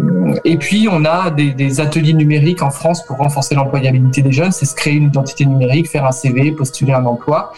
et 0.44 0.58
puis 0.58 0.88
on 0.92 1.06
a 1.06 1.30
des, 1.30 1.52
des, 1.52 1.80
ateliers 1.80 2.14
numériques 2.14 2.62
en 2.62 2.72
France 2.72 3.06
pour 3.06 3.18
renforcer 3.18 3.56
l'employabilité 3.56 4.22
des 4.22 4.32
jeunes. 4.32 4.52
C'est 4.52 4.66
se 4.66 4.76
créer 4.76 4.96
une 4.96 5.06
identité 5.06 5.46
numérique, 5.46 5.90
faire 5.90 6.06
un 6.06 6.12
CV, 6.12 6.52
postuler 6.52 6.94
un 6.94 7.06
emploi. 7.06 7.54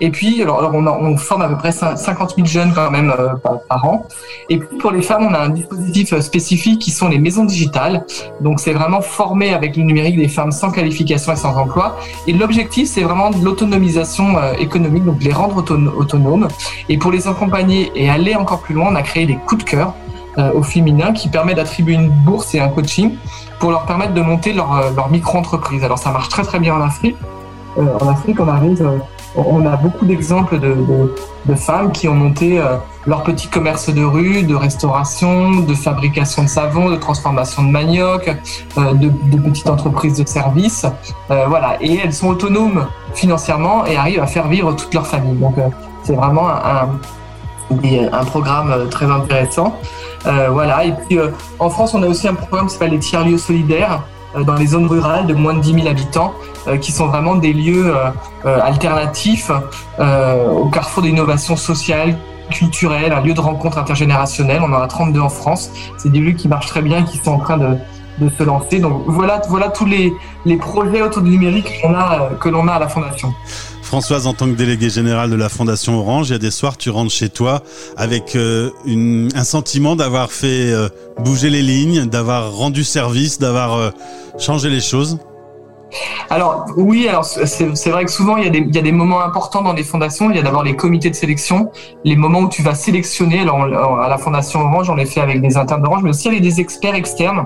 Et 0.00 0.10
puis, 0.10 0.42
alors, 0.42 0.72
on, 0.74 1.16
forme 1.16 1.42
à 1.42 1.48
peu 1.48 1.56
près 1.56 1.72
50 1.72 2.34
000 2.36 2.46
jeunes 2.46 2.72
quand 2.74 2.90
même 2.90 3.12
euh, 3.18 3.34
par, 3.68 3.84
an. 3.84 4.06
Et 4.48 4.58
puis 4.58 4.78
pour 4.78 4.90
les 4.90 5.02
femmes, 5.02 5.26
on 5.28 5.34
a 5.34 5.38
un 5.38 5.50
dispositif 5.50 6.12
euh, 6.12 6.20
spécifique 6.20 6.80
qui 6.80 6.90
sont 6.90 7.08
les 7.08 7.18
maisons 7.18 7.44
digitales. 7.44 8.06
Donc 8.40 8.60
c'est 8.60 8.72
vraiment 8.72 9.02
former 9.02 9.52
avec 9.52 9.76
le 9.76 9.82
numérique 9.82 10.16
des 10.16 10.28
femmes 10.28 10.52
sans 10.52 10.70
qualification 10.70 11.32
et 11.32 11.36
sans 11.36 11.56
emploi. 11.56 11.98
Et 12.26 12.32
l'objectif, 12.32 12.88
c'est 12.88 13.02
vraiment 13.02 13.30
de 13.30 13.44
l'autonomisation 13.44 14.38
euh, 14.38 14.54
économique, 14.54 15.04
donc 15.04 15.22
les 15.22 15.32
rendre 15.32 15.56
autonomes. 15.96 16.48
Et 16.88 16.96
pour 16.96 17.12
les 17.12 17.28
accompagner 17.28 17.92
et 17.94 18.08
aller 18.08 18.34
encore 18.34 18.60
plus 18.60 18.74
loin, 18.74 18.88
on 18.90 18.94
a 18.94 19.02
créé 19.02 19.26
des 19.26 19.36
coups 19.36 19.64
de 19.64 19.70
cœur 19.70 19.94
au 20.54 20.62
féminin 20.62 21.12
qui 21.12 21.28
permet 21.28 21.54
d'attribuer 21.54 21.94
une 21.94 22.08
bourse 22.08 22.54
et 22.54 22.60
un 22.60 22.68
coaching 22.68 23.16
pour 23.58 23.72
leur 23.72 23.84
permettre 23.84 24.14
de 24.14 24.22
monter 24.22 24.54
leur 24.54 25.08
micro-entreprise. 25.10 25.84
Alors 25.84 25.98
ça 25.98 26.12
marche 26.12 26.30
très 26.30 26.44
très 26.44 26.58
bien 26.58 26.74
en 26.74 26.80
Afrique. 26.80 27.16
en 27.76 28.08
Afrique, 28.08 28.40
on 28.40 28.48
arrive 28.48 28.88
on 29.36 29.64
a 29.66 29.76
beaucoup 29.76 30.06
d'exemples 30.06 30.58
de, 30.58 31.54
femmes 31.54 31.90
qui 31.92 32.08
ont 32.08 32.14
monté 32.14 32.60
euh, 32.60 32.76
leur 33.06 33.22
petit 33.22 33.48
commerce 33.48 33.90
de 33.90 34.02
rue, 34.04 34.42
de 34.42 34.54
restauration, 34.54 35.60
de 35.62 35.74
fabrication 35.74 36.44
de 36.44 36.48
savon, 36.48 36.90
de 36.90 36.96
transformation 36.96 37.62
de 37.62 37.68
manioc, 37.68 38.28
euh, 38.78 38.92
de, 38.94 39.38
petites 39.38 39.68
entreprises 39.68 40.18
de 40.18 40.26
services. 40.26 40.86
Euh, 41.30 41.46
voilà, 41.48 41.76
et 41.80 41.98
elles 42.02 42.12
sont 42.12 42.28
autonomes 42.28 42.86
financièrement 43.14 43.84
et 43.86 43.96
arrivent 43.96 44.22
à 44.22 44.26
faire 44.26 44.48
vivre 44.48 44.74
toute 44.74 44.94
leur 44.94 45.06
famille. 45.06 45.36
Donc 45.36 45.56
c'est 46.04 46.14
vraiment 46.14 46.48
un, 46.48 46.88
un, 48.12 48.24
programme 48.24 48.88
très 48.90 49.06
intéressant. 49.06 49.76
voilà, 50.24 50.84
et 50.84 50.92
puis 50.92 51.18
en 51.58 51.70
France, 51.70 51.94
on 51.94 52.02
a 52.02 52.06
aussi 52.06 52.28
un 52.28 52.34
programme 52.34 52.66
qui 52.66 52.74
s'appelle 52.74 52.92
les 52.92 52.98
tiers-lieux 52.98 53.38
solidaires 53.38 54.02
dans 54.38 54.54
les 54.54 54.66
zones 54.66 54.86
rurales 54.86 55.26
de 55.26 55.34
moins 55.34 55.54
de 55.54 55.60
10 55.60 55.74
000 55.74 55.88
habitants, 55.88 56.34
euh, 56.66 56.76
qui 56.76 56.92
sont 56.92 57.06
vraiment 57.06 57.34
des 57.34 57.52
lieux 57.52 57.94
euh, 58.44 58.60
alternatifs 58.62 59.50
au 59.98 60.66
carrefour 60.66 61.02
d'innovation 61.02 61.56
sociale, 61.56 62.16
culturelle, 62.50 63.12
un 63.12 63.20
lieu 63.20 63.32
de 63.34 63.40
rencontre 63.40 63.78
intergénérationnelle. 63.78 64.60
On 64.62 64.72
en 64.72 64.82
a 64.82 64.86
32 64.86 65.20
en 65.20 65.28
France. 65.28 65.70
C'est 65.96 66.10
des 66.10 66.18
lieux 66.18 66.32
qui 66.32 66.48
marchent 66.48 66.66
très 66.66 66.82
bien, 66.82 67.02
qui 67.04 67.18
sont 67.18 67.32
en 67.32 67.38
train 67.38 67.56
de, 67.56 67.76
de 68.18 68.28
se 68.28 68.42
lancer. 68.42 68.78
Donc 68.78 69.02
voilà, 69.06 69.40
voilà 69.48 69.68
tous 69.68 69.86
les, 69.86 70.12
les 70.44 70.56
projets 70.56 71.02
autour 71.02 71.22
du 71.22 71.30
numérique 71.30 71.80
qu'on 71.80 71.94
a, 71.94 72.30
que 72.38 72.48
l'on 72.48 72.68
a 72.68 72.72
à 72.74 72.78
la 72.78 72.88
Fondation. 72.88 73.34
Françoise, 73.90 74.28
en 74.28 74.34
tant 74.34 74.46
que 74.46 74.52
déléguée 74.52 74.88
générale 74.88 75.30
de 75.30 75.34
la 75.34 75.48
Fondation 75.48 75.98
Orange, 75.98 76.28
il 76.28 76.32
y 76.32 76.34
a 76.36 76.38
des 76.38 76.52
soirs, 76.52 76.76
tu 76.76 76.90
rentres 76.90 77.10
chez 77.10 77.28
toi 77.28 77.64
avec 77.96 78.36
euh, 78.36 78.70
un 78.86 79.42
sentiment 79.42 79.96
d'avoir 79.96 80.30
fait 80.30 80.70
euh, 80.70 80.88
bouger 81.18 81.50
les 81.50 81.60
lignes, 81.60 82.04
d'avoir 82.04 82.52
rendu 82.52 82.84
service, 82.84 83.40
d'avoir 83.40 83.74
euh, 83.74 83.90
changé 84.38 84.70
les 84.70 84.78
choses. 84.78 85.18
Alors 86.30 86.66
oui, 86.76 87.08
alors 87.08 87.24
c'est 87.24 87.90
vrai 87.90 88.04
que 88.04 88.12
souvent 88.12 88.36
il 88.36 88.44
y, 88.44 88.46
a 88.46 88.50
des, 88.50 88.58
il 88.58 88.72
y, 88.72 88.78
a 88.78 88.82
des, 88.82 88.92
moments 88.92 89.22
importants 89.22 89.62
dans 89.62 89.72
les 89.72 89.82
fondations. 89.82 90.30
Il 90.30 90.36
y 90.36 90.38
a 90.38 90.42
d'abord 90.42 90.62
les 90.62 90.76
comités 90.76 91.10
de 91.10 91.16
sélection, 91.16 91.72
les 92.04 92.14
moments 92.14 92.42
où 92.42 92.48
tu 92.48 92.62
vas 92.62 92.76
sélectionner. 92.76 93.40
Alors 93.40 93.98
à 93.98 94.08
la 94.08 94.18
Fondation 94.18 94.60
Orange, 94.60 94.88
on 94.88 94.94
les 94.94 95.04
fait 95.04 95.20
avec 95.20 95.42
des 95.42 95.56
internes 95.56 95.82
d'Orange, 95.82 96.04
mais 96.04 96.10
aussi 96.10 96.28
avec 96.28 96.42
des 96.42 96.60
experts 96.60 96.94
externes 96.94 97.44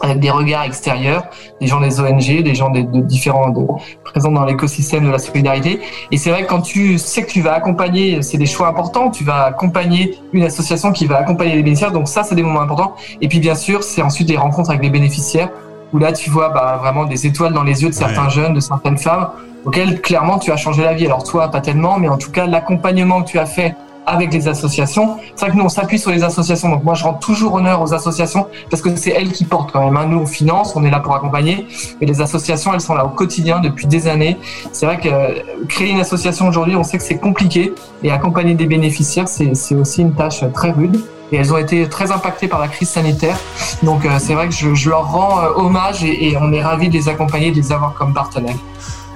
avec 0.00 0.20
des 0.20 0.30
regards 0.30 0.64
extérieurs, 0.64 1.24
des 1.60 1.66
gens 1.66 1.80
des 1.80 2.00
ONG, 2.00 2.42
des 2.42 2.54
gens 2.54 2.70
de, 2.70 2.82
de 2.82 3.00
différents 3.00 3.50
de, 3.50 3.66
présents 4.04 4.32
dans 4.32 4.44
l'écosystème 4.44 5.04
de 5.06 5.10
la 5.10 5.18
solidarité. 5.18 5.80
Et 6.10 6.16
c'est 6.16 6.30
vrai 6.30 6.44
que 6.44 6.48
quand 6.48 6.62
tu 6.62 6.98
sais 6.98 7.22
que 7.22 7.30
tu 7.30 7.40
vas 7.40 7.54
accompagner, 7.54 8.22
c'est 8.22 8.38
des 8.38 8.46
choix 8.46 8.68
importants, 8.68 9.10
tu 9.10 9.24
vas 9.24 9.44
accompagner 9.44 10.18
une 10.32 10.44
association 10.44 10.92
qui 10.92 11.06
va 11.06 11.18
accompagner 11.18 11.56
les 11.56 11.62
bénéficiaires, 11.62 11.92
donc 11.92 12.08
ça 12.08 12.22
c'est 12.22 12.34
des 12.34 12.42
moments 12.42 12.62
importants. 12.62 12.94
Et 13.20 13.28
puis 13.28 13.38
bien 13.38 13.54
sûr, 13.54 13.82
c'est 13.82 14.02
ensuite 14.02 14.28
des 14.28 14.36
rencontres 14.36 14.70
avec 14.70 14.82
les 14.82 14.90
bénéficiaires, 14.90 15.50
où 15.92 15.98
là 15.98 16.12
tu 16.12 16.30
vois 16.30 16.50
bah, 16.50 16.78
vraiment 16.80 17.04
des 17.04 17.26
étoiles 17.26 17.52
dans 17.52 17.64
les 17.64 17.82
yeux 17.82 17.88
de 17.88 17.94
certains 17.94 18.28
jeunes, 18.28 18.54
de 18.54 18.60
certaines 18.60 18.98
femmes, 18.98 19.30
auxquelles 19.64 20.00
clairement 20.00 20.38
tu 20.38 20.50
as 20.52 20.56
changé 20.56 20.82
la 20.82 20.94
vie. 20.94 21.06
Alors 21.06 21.24
toi, 21.24 21.48
pas 21.50 21.60
tellement, 21.60 21.98
mais 21.98 22.08
en 22.08 22.18
tout 22.18 22.30
cas 22.30 22.46
l'accompagnement 22.46 23.22
que 23.22 23.28
tu 23.28 23.38
as 23.38 23.46
fait 23.46 23.74
avec 24.06 24.32
les 24.32 24.48
associations. 24.48 25.16
C'est 25.34 25.46
vrai 25.46 25.52
que 25.52 25.56
nous, 25.56 25.64
on 25.64 25.68
s'appuie 25.68 25.98
sur 25.98 26.10
les 26.10 26.22
associations. 26.24 26.68
Donc 26.68 26.84
moi, 26.84 26.94
je 26.94 27.04
rends 27.04 27.14
toujours 27.14 27.54
honneur 27.54 27.82
aux 27.82 27.94
associations 27.94 28.46
parce 28.70 28.82
que 28.82 28.94
c'est 28.96 29.10
elles 29.10 29.32
qui 29.32 29.44
portent 29.44 29.72
quand 29.72 29.84
même. 29.84 29.96
Hein. 29.96 30.06
Nous, 30.06 30.18
on 30.18 30.26
finance, 30.26 30.74
on 30.76 30.84
est 30.84 30.90
là 30.90 31.00
pour 31.00 31.14
accompagner. 31.14 31.66
Mais 32.00 32.06
les 32.06 32.20
associations, 32.20 32.72
elles 32.74 32.80
sont 32.80 32.94
là 32.94 33.04
au 33.04 33.10
quotidien 33.10 33.60
depuis 33.60 33.86
des 33.86 34.08
années. 34.08 34.36
C'est 34.72 34.86
vrai 34.86 34.98
que 34.98 35.08
euh, 35.08 35.42
créer 35.68 35.90
une 35.90 36.00
association 36.00 36.48
aujourd'hui, 36.48 36.76
on 36.76 36.84
sait 36.84 36.98
que 36.98 37.04
c'est 37.04 37.18
compliqué. 37.18 37.72
Et 38.02 38.10
accompagner 38.10 38.54
des 38.54 38.66
bénéficiaires, 38.66 39.28
c'est 39.28 39.74
aussi 39.74 40.02
une 40.02 40.14
tâche 40.14 40.44
très 40.52 40.70
rude. 40.70 41.00
Et 41.32 41.36
elles 41.36 41.52
ont 41.52 41.58
été 41.58 41.88
très 41.88 42.10
impactées 42.10 42.48
par 42.48 42.58
la 42.58 42.66
crise 42.68 42.88
sanitaire. 42.88 43.38
Donc 43.82 44.04
euh, 44.04 44.18
c'est 44.18 44.34
vrai 44.34 44.48
que 44.48 44.54
je, 44.54 44.74
je, 44.74 44.90
leur 44.90 45.12
rends 45.12 45.40
euh, 45.40 45.52
hommage 45.54 46.02
et, 46.02 46.30
et 46.30 46.36
on 46.36 46.52
est 46.52 46.62
ravis 46.62 46.88
de 46.88 46.94
les 46.94 47.08
accompagner, 47.08 47.52
de 47.52 47.56
les 47.56 47.70
avoir 47.70 47.94
comme 47.94 48.12
partenaires. 48.12 48.56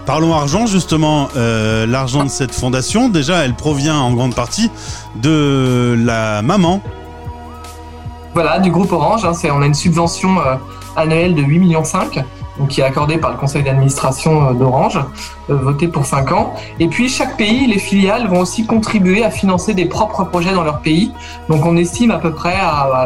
Parlons 0.06 0.34
argent, 0.34 0.66
justement, 0.66 1.28
euh, 1.34 1.87
l'argent 1.87 2.25
de 2.25 2.28
cette 2.28 2.52
fondation, 2.52 3.08
déjà, 3.08 3.42
elle 3.44 3.54
provient 3.54 3.96
en 3.96 4.12
grande 4.12 4.34
partie 4.34 4.70
de 5.16 5.96
la 5.99 6.42
maman. 6.42 6.82
Voilà, 8.34 8.58
du 8.58 8.70
groupe 8.70 8.92
Orange. 8.92 9.25
Hein, 9.25 9.32
on 9.50 9.62
a 9.62 9.66
une 9.66 9.75
subvention 9.75 10.38
euh, 10.40 10.56
annuelle 10.96 11.34
de 11.34 11.42
8,5 11.42 11.58
millions, 11.58 11.82
qui 12.68 12.82
est 12.82 12.84
accordée 12.84 13.16
par 13.16 13.30
le 13.30 13.38
conseil 13.38 13.62
d'administration 13.62 14.50
euh, 14.50 14.52
d'Orange, 14.52 15.00
votée 15.49 15.88
pour 15.88 16.04
5 16.04 16.32
ans. 16.32 16.52
Et 16.80 16.88
puis, 16.88 17.08
chaque 17.08 17.38
pays, 17.38 17.66
les 17.66 17.78
filiales 17.78 18.28
vont 18.28 18.40
aussi 18.40 18.66
contribuer 18.66 19.25
à 19.25 19.30
financer 19.30 19.73
des 19.73 19.87
propres 19.87 20.25
projets 20.25 20.52
dans 20.52 20.64
leur 20.64 20.80
pays. 20.80 21.12
Donc, 21.49 21.64
on 21.64 21.78
estime 21.78 22.11
à 22.11 22.18
peu 22.18 22.34
près 22.34 22.56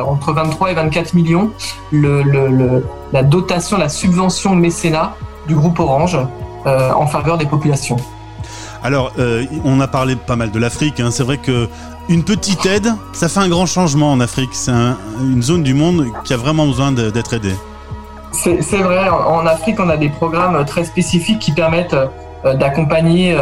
entre 0.04 0.32
23 0.32 0.72
et 0.72 0.74
24 0.74 1.14
millions 1.14 1.52
la 1.92 3.22
dotation, 3.22 3.78
la 3.78 3.88
subvention 3.88 4.56
mécénat 4.56 5.14
du 5.46 5.54
groupe 5.54 5.78
Orange 5.78 6.18
euh, 6.68 6.92
en 6.92 7.06
faveur 7.06 7.38
des 7.38 7.46
populations. 7.46 7.96
Alors, 8.82 9.12
euh, 9.18 9.44
on 9.64 9.80
a 9.80 9.88
parlé 9.88 10.14
pas 10.14 10.36
mal 10.36 10.50
de 10.50 10.58
l'Afrique. 10.58 11.00
Hein. 11.00 11.10
C'est 11.10 11.24
vrai 11.24 11.38
que 11.38 11.68
une 12.08 12.24
petite 12.24 12.64
aide, 12.66 12.92
ça 13.12 13.28
fait 13.28 13.40
un 13.40 13.48
grand 13.48 13.66
changement 13.66 14.12
en 14.12 14.20
Afrique. 14.20 14.50
C'est 14.52 14.70
un, 14.70 14.96
une 15.20 15.42
zone 15.42 15.62
du 15.62 15.74
monde 15.74 16.06
qui 16.24 16.32
a 16.32 16.36
vraiment 16.36 16.66
besoin 16.66 16.92
d'être 16.92 17.34
aidée. 17.34 17.56
C'est 18.32 18.82
vrai. 18.82 19.08
En 19.08 19.46
Afrique, 19.46 19.80
on 19.80 19.88
a 19.88 19.96
des 19.96 20.10
programmes 20.10 20.64
très 20.64 20.84
spécifiques 20.84 21.40
qui 21.40 21.52
permettent 21.52 21.96
euh, 22.44 22.54
d'accompagner 22.54 23.36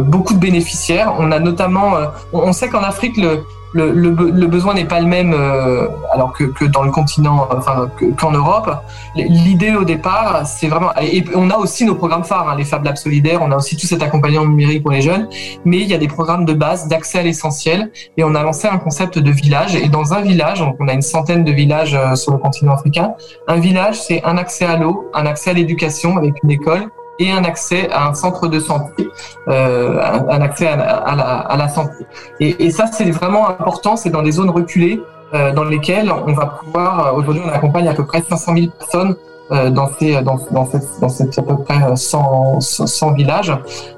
beaucoup 0.00 0.34
de 0.34 0.38
bénéficiaires. 0.38 1.14
On 1.18 1.30
a 1.32 1.38
notamment, 1.38 1.96
euh, 1.96 2.06
on 2.32 2.52
sait 2.52 2.68
qu'en 2.68 2.82
Afrique, 2.82 3.16
le, 3.16 3.44
le, 3.72 3.92
le, 3.92 4.10
le, 4.10 4.46
besoin 4.46 4.74
n'est 4.74 4.86
pas 4.86 5.00
le 5.00 5.06
même 5.06 5.34
euh, 5.34 5.88
alors 6.12 6.32
que, 6.32 6.44
que, 6.44 6.64
dans 6.64 6.82
le 6.82 6.90
continent, 6.90 7.46
enfin 7.50 7.88
qu'en 8.18 8.30
Europe. 8.30 8.70
L'idée 9.16 9.74
au 9.74 9.84
départ, 9.84 10.46
c'est 10.46 10.68
vraiment 10.68 10.90
et 11.00 11.24
on 11.34 11.50
a 11.50 11.56
aussi 11.56 11.84
nos 11.84 11.94
programmes 11.94 12.24
phares, 12.24 12.48
hein, 12.48 12.56
les 12.56 12.64
Fab 12.64 12.84
Labs 12.84 12.96
solidaires, 12.96 13.40
on 13.42 13.50
a 13.50 13.56
aussi 13.56 13.76
tout 13.76 13.86
cet 13.86 14.02
accompagnement 14.02 14.46
numérique 14.46 14.82
pour 14.82 14.92
les 14.92 15.02
jeunes, 15.02 15.28
mais 15.64 15.78
il 15.78 15.88
y 15.88 15.94
a 15.94 15.98
des 15.98 16.08
programmes 16.08 16.44
de 16.44 16.52
base 16.52 16.88
d'accès 16.88 17.18
à 17.18 17.22
l'essentiel. 17.22 17.90
Et 18.16 18.24
on 18.24 18.34
a 18.34 18.42
lancé 18.42 18.66
un 18.68 18.78
concept 18.78 19.18
de 19.18 19.30
village. 19.30 19.76
Et 19.76 19.88
dans 19.88 20.14
un 20.14 20.20
village, 20.20 20.60
donc 20.60 20.76
on 20.80 20.88
a 20.88 20.92
une 20.92 21.02
centaine 21.02 21.44
de 21.44 21.52
villages 21.52 21.94
euh, 21.94 22.14
sur 22.14 22.32
le 22.32 22.38
continent 22.38 22.72
africain, 22.72 23.14
un 23.48 23.56
village 23.56 24.00
c'est 24.00 24.22
un 24.24 24.36
accès 24.38 24.64
à 24.64 24.76
l'eau, 24.76 25.10
un 25.14 25.26
accès 25.26 25.50
à 25.50 25.52
l'éducation 25.52 26.16
avec 26.16 26.34
une 26.42 26.50
école 26.50 26.88
et 27.18 27.30
un 27.30 27.44
accès 27.44 27.90
à 27.90 28.08
un 28.08 28.14
centre 28.14 28.48
de 28.48 28.60
santé, 28.60 29.08
euh, 29.48 30.00
un, 30.28 30.40
accès 30.40 30.66
à, 30.66 30.76
la, 30.76 30.96
à, 31.38 31.56
la, 31.56 31.68
santé. 31.68 32.06
Et, 32.40 32.66
et 32.66 32.70
ça, 32.70 32.86
c'est 32.86 33.10
vraiment 33.10 33.48
important, 33.48 33.96
c'est 33.96 34.10
dans 34.10 34.22
des 34.22 34.32
zones 34.32 34.50
reculées 34.50 35.00
euh, 35.34 35.52
dans 35.52 35.64
lesquelles 35.64 36.12
on 36.12 36.32
va 36.32 36.46
pouvoir, 36.46 37.06
euh, 37.06 37.18
aujourd'hui 37.18 37.42
on 37.44 37.48
accompagne 37.48 37.88
à 37.88 37.94
peu 37.94 38.04
près 38.04 38.22
500 38.22 38.54
000 38.54 38.66
personnes 38.78 39.16
euh, 39.52 39.70
dans, 39.70 39.88
ces, 39.98 40.22
dans, 40.22 40.38
dans, 40.50 40.66
cette, 40.66 41.00
dans 41.00 41.08
cette 41.08 41.38
à 41.38 41.42
peu 41.42 41.56
près 41.56 41.96
100, 41.96 42.60
100 42.60 43.12
villages. 43.12 43.52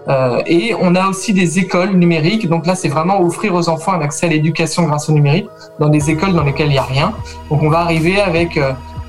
Euh, 0.08 0.42
et 0.46 0.75
on 0.80 0.94
a 0.94 1.06
aussi 1.06 1.32
des 1.32 1.58
écoles 1.58 1.92
numériques. 1.92 2.48
Donc 2.48 2.66
là, 2.66 2.75
c'est 2.75 2.88
vraiment 2.88 3.20
offrir 3.20 3.54
aux 3.54 3.68
enfants 3.68 3.92
un 3.92 4.00
accès 4.00 4.26
à 4.26 4.28
l'éducation 4.28 4.84
grâce 4.84 5.08
au 5.08 5.12
numérique 5.12 5.48
dans 5.78 5.88
des 5.88 6.10
écoles 6.10 6.34
dans 6.34 6.44
lesquelles 6.44 6.68
il 6.68 6.72
n'y 6.72 6.78
a 6.78 6.82
rien. 6.82 7.12
Donc 7.50 7.62
on 7.62 7.70
va 7.70 7.80
arriver 7.80 8.20
avec 8.20 8.58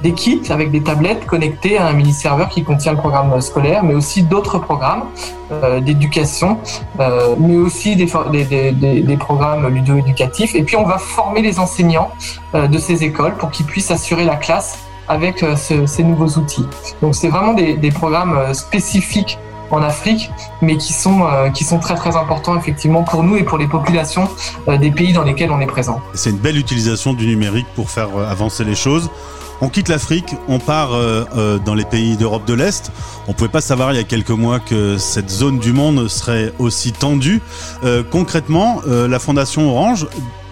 des 0.02 0.14
kits 0.14 0.42
avec 0.50 0.72
des 0.72 0.82
tablettes 0.82 1.26
connectées 1.26 1.78
à 1.78 1.88
un 1.88 1.94
mini-serveur 1.94 2.50
qui 2.50 2.64
contient 2.64 2.94
le 2.94 2.98
programme 2.98 3.40
scolaire, 3.42 3.84
mais 3.84 3.94
aussi 3.94 4.24
d'autres 4.24 4.60
programmes 4.60 5.04
euh, 5.52 5.80
d'éducation, 5.80 6.60
euh, 7.00 7.36
mais 7.38 7.58
aussi 7.58 7.96
des, 7.96 9.18
programmes 9.18 9.68
ludo-éducatifs. 9.68 10.56
Et 10.56 10.64
puis 10.64 10.76
on 10.76 10.86
va 10.86 10.98
former 10.98 11.42
les 11.42 11.60
enseignants 11.60 12.12
euh, 12.56 12.68
de 12.68 12.78
ces 12.78 13.04
écoles 13.04 13.36
pour 13.36 13.52
qu'ils 13.52 13.66
puissent 13.66 13.92
assurer 13.92 14.26
la 14.26 14.36
classe 14.36 14.80
avec 15.08 15.40
ce, 15.40 15.88
ces 15.88 16.04
nouveaux 16.04 16.38
outils. 16.38 16.66
Donc 17.02 17.16
c'est 17.16 17.30
vraiment 17.30 17.54
des, 17.54 17.92
programmes 17.92 18.54
spécifiques 18.54 19.40
en 19.72 19.82
Afrique, 19.82 20.30
mais 20.62 20.78
qui 20.78 20.94
sont, 20.94 21.28
qui 21.52 21.64
sont 21.64 21.80
très 21.80 21.96
très 21.96 22.16
importants 22.16 22.56
effectivement 22.56 23.02
pour 23.02 23.24
nous 23.24 23.36
et 23.36 23.44
pour 23.44 23.58
les 23.58 23.66
populations 23.66 24.30
des 24.68 24.92
pays 24.92 25.12
dans 25.12 25.24
lesquels 25.24 25.50
on 25.50 25.60
est 25.60 25.66
présent. 25.66 26.00
C'est 26.14 26.30
une 26.30 26.38
belle 26.38 26.58
utilisation 26.58 27.14
du 27.14 27.26
numérique 27.26 27.66
pour 27.76 27.90
faire 27.90 28.10
avancer 28.20 28.64
les 28.64 28.76
choses. 28.76 29.10
On 29.62 29.68
quitte 29.68 29.90
l'Afrique, 29.90 30.36
on 30.48 30.58
part 30.58 30.94
euh, 30.94 31.26
euh, 31.36 31.60
dans 31.60 31.76
les 31.76 31.84
pays 31.84 32.16
d'Europe 32.16 32.46
de 32.46 32.54
l'Est. 32.54 32.92
On 33.28 33.34
pouvait 33.34 33.50
pas 33.50 33.60
savoir 33.60 33.92
il 33.92 33.98
y 33.98 34.00
a 34.00 34.04
quelques 34.04 34.30
mois 34.30 34.60
que 34.60 34.98
cette 34.98 35.30
zone 35.30 35.60
du 35.60 35.74
monde 35.74 36.08
serait 36.08 36.54
aussi 36.60 36.94
tendue. 36.94 37.42
Euh, 37.84 38.02
concrètement, 38.10 38.82
la 38.86 39.20
Fondation 39.20 39.70
Orange 39.70 40.08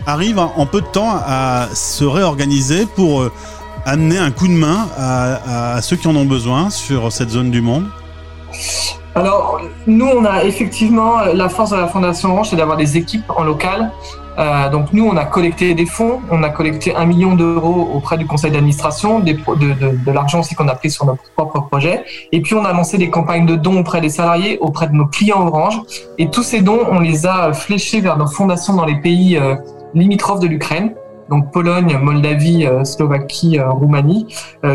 arrive 0.06 0.40
en 0.40 0.66
peu 0.66 0.82
de 0.82 0.88
temps 0.88 1.20
à 1.26 1.68
se 1.74 2.04
réorganiser 2.04 2.86
pour 2.86 3.30
amener 3.86 4.18
un 4.18 4.32
coup 4.32 4.48
de 4.48 4.54
main 4.54 4.88
à, 4.98 5.76
à, 5.76 5.82
ceux 5.82 5.96
qui 5.96 6.08
en 6.08 6.16
ont 6.16 6.26
besoin 6.26 6.70
sur 6.70 7.12
cette 7.12 7.30
zone 7.30 7.52
du 7.52 7.62
monde. 7.62 7.86
Alors, 9.16 9.60
nous, 9.88 10.06
on 10.06 10.26
a 10.26 10.44
effectivement 10.44 11.22
la 11.34 11.50
force 11.50 11.72
de 11.72 11.78
la 11.78 11.88
Fondation 11.88 12.34
Orange, 12.34 12.50
c'est 12.50 12.56
d'avoir 12.56 12.78
des 12.78 12.98
équipes 12.98 13.30
en 13.30 13.44
local 13.44 13.92
euh, 14.40 14.70
donc 14.70 14.94
nous, 14.94 15.06
on 15.08 15.18
a 15.18 15.26
collecté 15.26 15.74
des 15.74 15.86
fonds, 15.86 16.22
on 16.30 16.44
a 16.44 16.50
collecté 16.50 16.96
un 16.96 17.06
million 17.06 17.36
d'euros 17.36 17.90
auprès 17.94 18.18
du 18.18 18.28
conseil 18.28 18.52
d'administration, 18.52 19.20
de, 19.20 20.12
l'argent 20.12 20.42
aussi 20.42 20.54
qu'on 20.54 20.68
a 20.68 20.76
pris 20.76 20.92
sur 20.92 21.06
notre 21.06 21.24
propre 21.36 21.62
projet, 21.62 22.04
et 22.32 22.42
puis 22.42 22.54
on 22.54 22.64
a 22.64 22.72
lancé 22.72 22.98
des 22.98 23.10
campagnes 23.10 23.46
de 23.46 23.56
dons 23.56 23.80
auprès 23.80 24.02
des 24.02 24.10
salariés, 24.10 24.58
auprès 24.60 24.88
de 24.88 24.94
nos 24.94 25.08
clients 25.08 25.48
Orange, 25.48 25.82
et 26.18 26.30
tous 26.30 26.44
ces 26.44 26.62
dons, 26.62 26.82
on 26.92 27.00
les 27.00 27.26
a 27.26 27.54
fléchés 27.54 28.00
vers 28.00 28.18
nos 28.18 28.28
fondations 28.28 28.74
dans 28.74 28.86
les 28.86 29.00
pays 29.00 29.38
euh, 29.38 29.56
limitrophes 29.94 30.40
de 30.40 30.48
l'Ukraine, 30.48 30.94
donc 31.30 31.52
Pologne, 31.52 31.98
Moldavie, 32.02 32.66
euh, 32.66 32.84
Slovaquie, 32.84 33.60
Roumanie, 33.60 34.28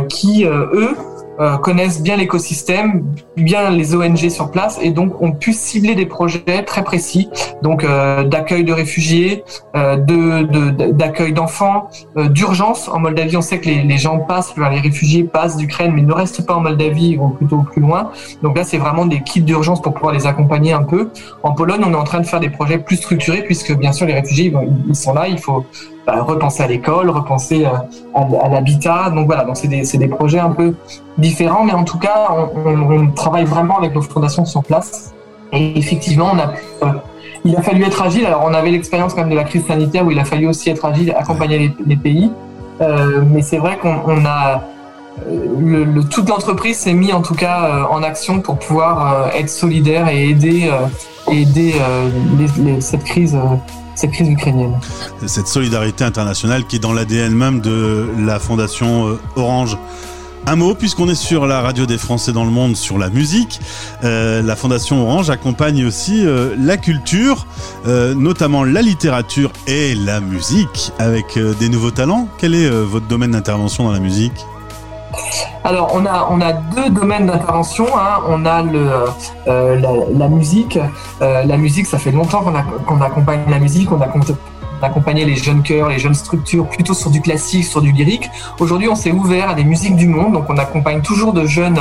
qui 0.09 0.45
eux 0.45 0.97
euh, 1.41 1.57
connaissent 1.57 2.03
bien 2.03 2.17
l'écosystème, 2.17 3.05
bien 3.37 3.71
les 3.71 3.95
ONG 3.95 4.29
sur 4.29 4.51
place 4.51 4.79
et 4.83 4.91
donc 4.91 5.21
ont 5.23 5.33
pu 5.33 5.53
cibler 5.53 5.95
des 5.95 6.07
projets 6.07 6.65
très 6.65 6.85
précis, 6.85 7.29
donc 7.63 7.85
euh, 7.85 8.25
d'accueil 8.25 8.65
de 8.65 8.73
réfugiés, 8.73 9.45
euh, 9.77 9.97
de 9.97 10.93
d'accueil 10.93 11.33
d'enfants, 11.33 11.89
euh, 12.17 12.29
d'urgence. 12.29 12.89
En 12.89 12.99
Moldavie, 12.99 13.37
on 13.37 13.43
sait 13.43 13.61
que 13.61 13.69
les, 13.69 13.99
gens 13.99 14.19
passent, 14.19 14.55
les 14.57 14.81
réfugiés 14.81 15.25
passent 15.25 15.57
d'Ukraine, 15.57 15.93
mais 15.95 16.03
ne 16.03 16.13
restent 16.13 16.47
pas 16.47 16.55
en 16.55 16.61
Moldavie, 16.61 17.17
vont 17.17 17.31
plutôt 17.31 17.59
plus 17.59 17.81
loin. 17.81 18.11
Donc 18.43 18.57
là, 18.57 18.65
c'est 18.65 18.79
vraiment 18.79 19.07
des 19.07 19.23
kits 19.23 19.41
d'urgence 19.41 19.81
pour 19.81 19.95
pouvoir 19.95 20.13
les 20.13 20.27
accompagner 20.27 20.73
un 20.73 20.83
peu. 20.83 21.11
En 21.43 21.53
Pologne, 21.53 21.83
on 21.85 21.93
est 21.93 21.97
en 21.97 22.05
train 22.05 22.21
de 22.21 22.27
faire 22.27 22.41
des 22.41 22.51
projets 22.51 22.79
plus 22.79 22.97
structurés 22.97 23.43
puisque 23.43 23.77
bien 23.77 23.93
sûr 23.93 24.07
les 24.07 24.15
réfugiés 24.15 24.53
ils 24.89 24.97
sont 24.97 25.15
là, 25.15 25.29
il 25.29 25.39
faut 25.39 25.65
bah, 26.07 26.23
repenser 26.23 26.63
à 26.63 26.67
l'école, 26.67 27.11
repenser 27.11 27.65
à, 27.65 27.87
à, 28.15 28.49
l'habitat. 28.49 29.11
Donc 29.11 29.27
voilà, 29.27 29.45
donc 29.45 29.57
c'est 29.57 29.69
des, 29.69 29.83
des 29.83 30.09
projets 30.09 30.41
un 30.41 30.51
peu 30.51 30.75
différents, 31.19 31.65
mais 31.65 31.73
en 31.73 31.85
tout 31.85 31.99
cas, 31.99 32.29
on, 32.31 32.69
on, 32.69 32.91
on, 32.91 33.11
travaille 33.11 33.45
vraiment 33.45 33.79
avec 33.79 33.95
nos 33.95 34.03
fondations 34.03 34.45
sur 34.45 34.63
place. 34.63 35.13
Et 35.53 35.79
effectivement, 35.79 36.31
on 36.33 36.39
a 36.39 36.49
pu, 36.49 36.63
euh, 36.83 36.87
il 37.45 37.57
a 37.57 37.63
fallu 37.63 37.85
être 37.85 38.03
agile. 38.03 38.27
Alors, 38.27 38.45
on 38.45 38.55
avait 38.55 38.71
l'expérience 38.71 39.15
quand 39.15 39.21
même 39.21 39.31
de 39.31 39.37
la 39.37 39.45
crise 39.45 39.67
sanitaire 39.67 40.07
où 40.07 40.11
il 40.11 40.19
a 40.19 40.25
fallu 40.25 40.49
aussi 40.49 40.71
être 40.71 40.85
agile, 40.85 41.15
accompagner 41.17 41.59
les, 41.59 41.75
les 41.87 41.97
pays. 41.97 42.31
Euh, 42.81 43.23
mais 43.31 43.43
c'est 43.43 43.59
vrai 43.59 43.79
qu'on 43.79 44.25
a 44.25 44.63
le, 45.29 45.85
le, 45.85 46.05
toute 46.05 46.29
l'entreprise 46.29 46.79
s'est 46.79 46.95
mis 46.95 47.13
en 47.13 47.23
tout 47.23 47.35
cas 47.35 47.65
euh, 47.65 47.85
en 47.91 48.03
action 48.03 48.41
pour 48.41 48.59
pouvoir 48.59 49.27
euh, 49.27 49.39
être 49.39 49.51
solidaire 49.51 50.09
et 50.09 50.31
aider, 50.31 50.71
euh, 50.71 51.33
aider 51.33 51.75
les, 52.39 52.65
les, 52.65 52.81
cette 52.81 53.05
crise 53.05 53.39
cette 53.95 54.13
crise 54.13 54.29
ukrainienne. 54.29 54.79
Cette 55.27 55.49
solidarité 55.49 56.05
internationale 56.05 56.65
qui 56.67 56.77
est 56.77 56.81
dans 56.81 56.93
l'ADN 56.93 57.35
même 57.35 57.61
de 57.61 58.09
la 58.19 58.39
fondation 58.39 59.19
Orange. 59.37 59.77
Un 60.47 60.57
mot, 60.57 60.75
puisqu'on 60.75 61.09
est 61.09 61.15
sur 61.15 61.47
la 61.47 61.61
radio 61.61 61.87
des 61.87 61.99
Français 61.99 62.33
dans 62.33 62.45
le 62.45 62.51
monde, 62.51 62.75
sur 62.75 62.99
la 62.99 63.11
musique. 63.11 63.61
Euh, 64.03 64.43
la 64.43 64.57
Fondation 64.57 65.03
Orange 65.03 65.31
accompagne 65.31 65.85
aussi 65.85 66.27
euh, 66.27 66.57
la 66.59 66.77
culture, 66.77 67.47
euh, 67.87 68.13
notamment 68.15 68.65
la 68.65 68.83
littérature 68.83 69.53
et 69.69 69.95
la 69.95 70.21
musique, 70.21 70.93
avec 70.99 71.39
des 71.61 71.69
nouveaux 71.69 71.93
talents. 71.93 72.29
Quel 72.39 72.55
est 72.55 72.69
votre 72.69 73.07
domaine 73.07 73.33
d'intervention 73.33 73.85
dans 73.85 73.93
la 73.93 74.01
musique? 74.01 74.45
Alors, 75.65 75.95
on 75.95 76.41
a, 76.41 76.53
deux 76.53 76.91
domaines 76.91 77.27
d'intervention. 77.27 77.87
Hein. 77.97 78.21
On 78.29 78.45
a 78.45 78.65
euh, 79.47 80.07
la, 80.13 80.29
musique. 80.29 80.79
Euh, 81.21 81.45
la 81.45 81.57
musique, 81.57 81.87
ça 81.87 81.99
fait 81.99 82.11
longtemps 82.11 82.43
qu'on 82.87 83.01
accompagne 83.01 83.43
la 83.49 83.59
musique. 83.59 83.91
On 83.93 84.01
a 84.01 84.09
les 85.25 85.37
jeunes 85.37 85.63
chœurs, 85.63 85.89
les 85.89 86.01
jeunes 86.01 86.15
structures, 86.15 86.67
plutôt 86.69 86.95
sur 86.95 87.11
du 87.11 87.21
classique, 87.21 87.65
sur 87.65 87.81
du 87.81 87.93
lyrique. 87.93 88.29
Aujourd'hui, 88.59 88.89
on 88.89 88.97
s'est 88.97 89.13
ouvert 89.13 89.51
à 89.51 89.55
des 89.55 89.65
musiques 89.65 89.97
du 89.97 90.09
monde. 90.09 90.33
Donc, 90.33 90.47
on 90.49 90.59
accompagne 90.59 91.03
toujours 91.03 91.33
de 91.33 91.47
jeunes, 91.47 91.79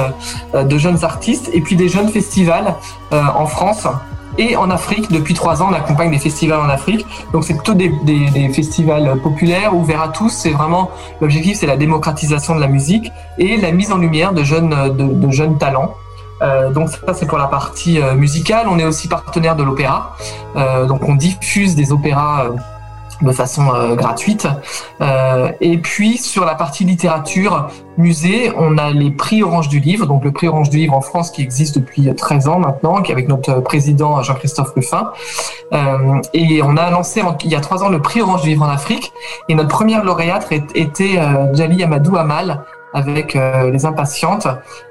euh, 0.54 0.64
de 0.64 0.78
jeunes 0.78 1.04
artistes 1.04 1.50
et 1.54 1.62
puis 1.62 1.76
des 1.76 1.90
jeunes 1.90 2.10
festivals 2.10 2.76
en 3.12 3.46
France 3.46 3.88
et 4.38 4.56
en 4.56 4.70
Afrique. 4.70 5.12
Depuis 5.12 5.34
trois 5.34 5.62
ans, 5.62 5.70
on 5.72 5.74
accompagne 5.74 6.12
des 6.12 6.20
festivals 6.20 6.60
en 6.60 6.70
Afrique. 6.70 7.06
Donc 7.34 7.44
c'est 7.44 7.54
plutôt 7.54 7.74
des, 7.74 7.90
des, 8.04 8.30
des, 8.30 8.50
festivals 8.50 9.20
populaires, 9.22 9.76
ouverts 9.76 10.02
à 10.02 10.10
tous. 10.10 10.30
C'est 10.30 10.52
vraiment 10.52 10.92
l'objectif, 11.20 11.58
c'est 11.58 11.68
la 11.68 11.78
démocratisation 11.78 12.56
de 12.56 12.62
la 12.62 12.68
musique 12.68 13.12
et 13.38 13.58
la 13.58 13.72
mise 13.72 13.92
en 13.92 13.98
lumière 13.98 14.34
de 14.34 14.44
jeunes, 14.44 14.96
de, 14.96 15.06
de 15.06 15.32
jeunes 15.32 15.58
talents. 15.58 15.96
Euh, 16.42 16.72
donc 16.72 16.90
ça 16.90 17.14
c'est 17.14 17.28
pour 17.28 17.38
la 17.38 17.48
partie 17.48 18.02
euh, 18.02 18.16
musicale. 18.16 18.68
On 18.70 18.80
est 18.80 18.86
aussi 18.86 19.08
partenaire 19.08 19.56
de 19.56 19.64
l'opéra. 19.64 20.16
Euh, 20.56 20.86
donc 20.86 21.08
on 21.08 21.16
diffuse 21.16 21.76
des 21.76 21.92
opéras 21.92 22.46
euh, 22.46 22.56
de 23.22 23.32
façon 23.32 23.74
euh, 23.74 23.96
gratuite. 23.96 24.48
Euh, 25.01 25.51
et 25.62 25.78
puis 25.78 26.18
sur 26.18 26.46
la 26.46 26.56
partie 26.56 26.84
littérature, 26.84 27.68
musée, 27.98 28.51
on 28.58 28.78
a 28.78 28.92
les 28.92 29.12
prix 29.12 29.44
Orange 29.44 29.70
du 29.70 29.80
Livre, 29.80 30.06
donc 30.06 30.24
le 30.24 30.32
prix 30.32 30.48
Orange 30.48 30.70
du 30.70 30.78
Livre 30.78 30.94
en 30.94 31.01
France 31.01 31.32
qui 31.32 31.42
existe 31.42 31.78
depuis 31.78 32.13
13 32.13 32.48
ans 32.48 32.60
maintenant, 32.60 33.01
qui 33.01 33.12
avec 33.12 33.28
notre 33.28 33.60
président 33.60 34.22
Jean-Christophe 34.24 34.72
Ruffin. 34.75 35.12
Euh, 35.74 36.22
et 36.34 36.62
on 36.63 36.78
a 36.78 36.90
lancé 36.90 37.22
il 37.44 37.51
y 37.51 37.56
a 37.56 37.62
trois 37.62 37.84
ans 37.84 37.90
le 37.90 38.01
prix 38.01 38.22
Orange 38.22 38.42
du 38.42 38.50
Livre 38.50 38.63
en 38.63 38.70
Afrique. 38.70 39.12
Et 39.50 39.56
notre 39.56 39.70
première 39.70 40.04
lauréate 40.04 40.51
était 40.75 41.20
Jali 41.54 41.84
Amadou 41.84 42.16
Amal, 42.18 42.63
avec 42.94 43.36
euh, 43.36 43.72
les 43.72 43.86
impatientes, 43.86 44.48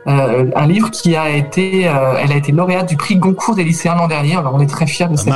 euh, 0.07 0.47
un 0.55 0.67
livre 0.67 0.91
qui 0.91 1.17
a 1.17 1.31
été, 1.31 1.87
euh, 1.87 2.15
elle 2.23 2.33
a 2.33 2.37
été 2.37 2.53
lauréate 2.53 2.89
du 2.89 2.97
prix 2.97 3.17
Goncourt 3.17 3.55
des 3.55 3.65
lycéens 3.65 3.95
l'an 3.97 4.09
dernier. 4.09 4.37
Alors 4.37 4.55
on 4.55 4.61
est 4.61 4.71
très 4.71 4.87
fiers 4.87 5.09
de 5.09 5.17
cette, 5.17 5.33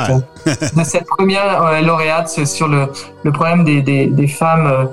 de 0.75 0.83
cette 0.83 1.05
première 1.05 1.81
lauréate 1.83 2.45
sur 2.45 2.67
le, 2.67 2.87
le 3.23 3.31
problème 3.31 3.63
des, 3.63 3.81
des, 3.81 4.07
des 4.07 4.27
femmes 4.27 4.89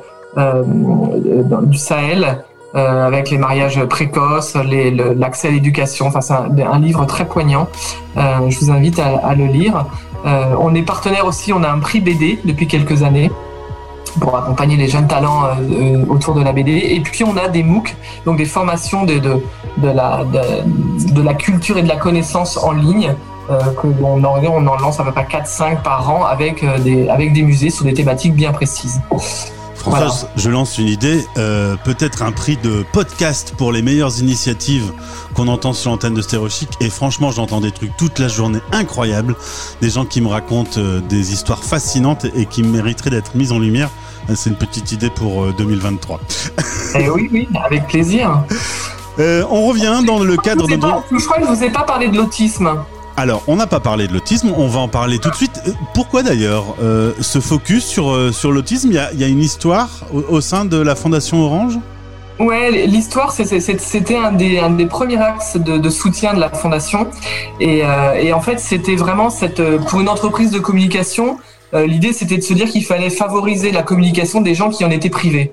du 1.62 1.78
Sahel. 1.78 2.44
avec 2.74 3.30
les 3.30 3.36
mariages 3.36 3.84
précoces, 3.84 4.56
l'accès 4.56 5.48
à 5.48 5.50
l'éducation. 5.50 6.06
Enfin, 6.06 6.20
c'est 6.22 6.32
un, 6.32 6.48
un, 6.70 6.78
livre 6.78 7.04
très 7.06 7.26
poignant. 7.26 7.68
je 8.16 8.58
vous 8.58 8.70
invite 8.70 8.98
à, 8.98 9.20
à 9.26 9.34
le 9.34 9.46
lire. 9.46 9.86
on 10.24 10.74
est 10.74 10.82
partenaire 10.82 11.26
aussi, 11.26 11.52
on 11.52 11.62
a 11.62 11.70
un 11.70 11.80
prix 11.80 12.00
BD 12.00 12.38
depuis 12.44 12.66
quelques 12.66 13.02
années 13.02 13.30
pour 14.20 14.36
accompagner 14.36 14.76
les 14.76 14.88
jeunes 14.88 15.06
talents 15.06 15.44
euh, 15.44 15.48
euh, 15.70 16.04
autour 16.08 16.34
de 16.34 16.42
la 16.42 16.52
BD. 16.52 16.72
Et 16.72 17.00
puis 17.00 17.24
on 17.24 17.36
a 17.36 17.48
des 17.48 17.62
MOOC, 17.62 17.94
donc 18.24 18.38
des 18.38 18.44
formations 18.44 19.04
de, 19.04 19.18
de, 19.18 19.40
la, 19.82 20.24
de, 20.24 21.22
la 21.22 21.34
culture 21.34 21.78
et 21.78 21.82
de 21.82 21.88
la 21.88 21.96
connaissance 21.96 22.56
en 22.56 22.72
ligne. 22.72 23.14
Euh, 23.50 23.58
que 23.74 23.88
on 24.00 24.22
en, 24.22 24.44
on 24.44 24.66
en 24.68 24.76
lance 24.76 25.00
à 25.00 25.04
peu 25.04 25.10
près 25.10 25.24
4-5 25.24 25.82
par 25.82 26.08
an 26.08 26.24
avec, 26.24 26.62
euh, 26.62 26.78
des, 26.78 27.08
avec 27.08 27.32
des 27.32 27.42
musées 27.42 27.70
sur 27.70 27.84
des 27.84 27.92
thématiques 27.92 28.34
bien 28.34 28.52
précises. 28.52 29.00
Françoise, 29.82 30.28
je 30.36 30.48
lance 30.48 30.78
une 30.78 30.86
idée, 30.86 31.26
euh, 31.38 31.74
peut-être 31.84 32.22
un 32.22 32.30
prix 32.30 32.56
de 32.56 32.84
podcast 32.92 33.52
pour 33.58 33.72
les 33.72 33.82
meilleures 33.82 34.20
initiatives 34.20 34.92
qu'on 35.34 35.48
entend 35.48 35.72
sur 35.72 35.90
l'antenne 35.90 36.14
de 36.14 36.22
Stéréochic. 36.22 36.68
Et 36.80 36.88
franchement, 36.88 37.32
j'entends 37.32 37.60
des 37.60 37.72
trucs 37.72 37.96
toute 37.96 38.20
la 38.20 38.28
journée 38.28 38.60
incroyables, 38.70 39.34
des 39.80 39.90
gens 39.90 40.04
qui 40.04 40.20
me 40.20 40.28
racontent 40.28 40.80
des 41.08 41.32
histoires 41.32 41.64
fascinantes 41.64 42.26
et 42.36 42.46
qui 42.46 42.62
mériteraient 42.62 43.10
d'être 43.10 43.34
mises 43.34 43.50
en 43.50 43.58
lumière. 43.58 43.90
C'est 44.34 44.50
une 44.50 44.56
petite 44.56 44.92
idée 44.92 45.10
pour 45.10 45.52
2023. 45.52 46.20
Eh 46.94 47.08
oui, 47.10 47.28
oui, 47.32 47.48
avec 47.64 47.88
plaisir. 47.88 48.44
Euh, 49.18 49.44
on 49.50 49.66
revient 49.66 50.02
dans 50.06 50.20
le 50.20 50.36
cadre 50.36 50.66
de. 50.66 50.74
je 50.74 51.24
crois 51.24 51.38
que 51.38 51.46
je 51.46 51.52
vous 51.52 51.64
ai 51.64 51.70
pas 51.70 51.82
parlé 51.82 52.08
de 52.08 52.16
l'autisme. 52.16 52.70
Alors, 53.16 53.42
on 53.46 53.56
n'a 53.56 53.66
pas 53.66 53.80
parlé 53.80 54.08
de 54.08 54.12
l'autisme, 54.12 54.52
on 54.56 54.68
va 54.68 54.80
en 54.80 54.88
parler 54.88 55.18
tout 55.18 55.30
de 55.30 55.34
suite. 55.34 55.60
Euh, 55.66 55.72
pourquoi 55.94 56.22
d'ailleurs 56.22 56.76
euh, 56.82 57.12
ce 57.20 57.40
focus 57.40 57.84
sur, 57.84 58.10
euh, 58.10 58.32
sur 58.32 58.52
l'autisme? 58.52 58.88
Il, 58.90 59.20
y 59.20 59.24
a, 59.24 59.28
une 59.28 59.40
histoire 59.40 59.90
au, 60.12 60.40
sein 60.40 60.64
de 60.64 60.78
la 60.78 60.94
Fondation 60.94 61.42
Orange? 61.42 61.78
Ouais, 62.38 62.86
l'histoire, 62.86 63.30
c'était 63.32 64.16
un 64.16 64.32
des, 64.32 64.58
un 64.58 64.70
des 64.70 64.86
premiers 64.86 65.18
axes 65.18 65.56
de, 65.56 65.90
soutien 65.90 66.32
de 66.32 66.40
la 66.40 66.48
Fondation. 66.48 67.06
Et, 67.60 67.84
en 67.84 68.40
fait, 68.40 68.58
c'était 68.58 68.96
vraiment 68.96 69.28
cette, 69.28 69.62
pour 69.86 70.00
une 70.00 70.08
entreprise 70.08 70.50
de 70.50 70.58
communication, 70.58 71.38
l'idée 71.72 72.12
c'était 72.12 72.38
de 72.38 72.42
se 72.42 72.54
dire 72.54 72.68
qu'il 72.68 72.84
fallait 72.84 73.10
favoriser 73.10 73.70
la 73.70 73.82
communication 73.82 74.40
des 74.40 74.54
gens 74.54 74.70
qui 74.70 74.84
en 74.84 74.90
étaient 74.90 75.10
privés. 75.10 75.52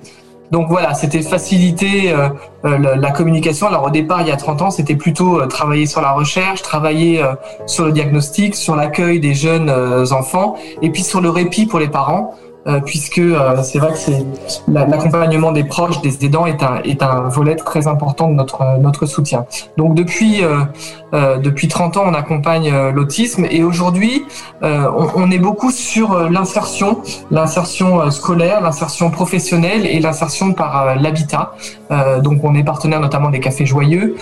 Donc 0.50 0.68
voilà, 0.68 0.94
c'était 0.94 1.22
faciliter 1.22 2.12
euh, 2.12 2.28
euh, 2.64 2.96
la, 2.96 3.10
communication. 3.12 3.68
Alors 3.68 3.84
au 3.84 3.90
départ, 3.90 4.22
il 4.22 4.28
y 4.28 4.32
a 4.32 4.36
30 4.36 4.62
ans, 4.62 4.70
c'était 4.70 4.96
plutôt 4.96 5.40
euh, 5.40 5.46
travailler 5.46 5.86
sur 5.86 6.00
la 6.00 6.12
recherche, 6.12 6.62
travailler 6.62 7.22
sur 7.66 7.84
le 7.84 7.92
diagnostic, 7.92 8.56
sur 8.56 8.74
l'accueil 8.74 9.20
des 9.20 9.34
jeunes 9.34 9.70
enfants, 10.12 10.56
et 10.82 10.90
puis 10.90 11.02
sur 11.02 11.20
le 11.20 11.30
répit 11.30 11.66
pour 11.66 11.78
les 11.78 11.88
parents. 11.88 12.34
Euh, 12.66 12.78
puisque 12.84 13.18
euh, 13.18 13.62
c'est 13.62 13.78
vrai 13.78 13.94
que 13.94 14.70
l'accompagnement 14.70 15.50
des 15.50 15.64
proches, 15.64 16.02
des 16.02 16.26
aidants 16.26 16.44
est 16.44 16.62
un, 16.62 16.82
est 16.84 17.02
un 17.02 17.22
volet 17.22 17.56
très 17.56 17.86
important 17.86 18.28
de 18.28 18.34
notre, 18.34 18.78
notre 18.78 19.06
soutien. 19.06 19.46
Donc 19.78 19.94
depuis, 19.94 20.42
euh, 20.44 21.38
depuis 21.38 21.68
30 21.68 21.96
ans, 21.96 22.02
on 22.06 22.12
accompagne 22.12 22.70
l'autisme 22.90 23.46
et 23.50 23.64
aujourd'hui, 23.64 24.24
on, 24.62 25.06
on, 25.14 25.30
est 25.30 25.38
beaucoup 25.38 25.70
sur 25.70 26.28
l'insertion, 26.28 27.00
l'insertion 27.30 28.10
scolaire, 28.10 28.60
l'insertion 28.60 29.10
professionnelle 29.10 29.86
et 29.86 29.98
l'insertion 30.00 30.52
par 30.52 30.96
l'habitat. 30.96 31.52
donc 32.22 32.44
on 32.44 32.54
est 32.54 32.62
partenaire 32.62 33.00
notamment 33.00 33.30
des 33.30 33.40
cafés 33.40 33.66
joyeux 33.66 34.16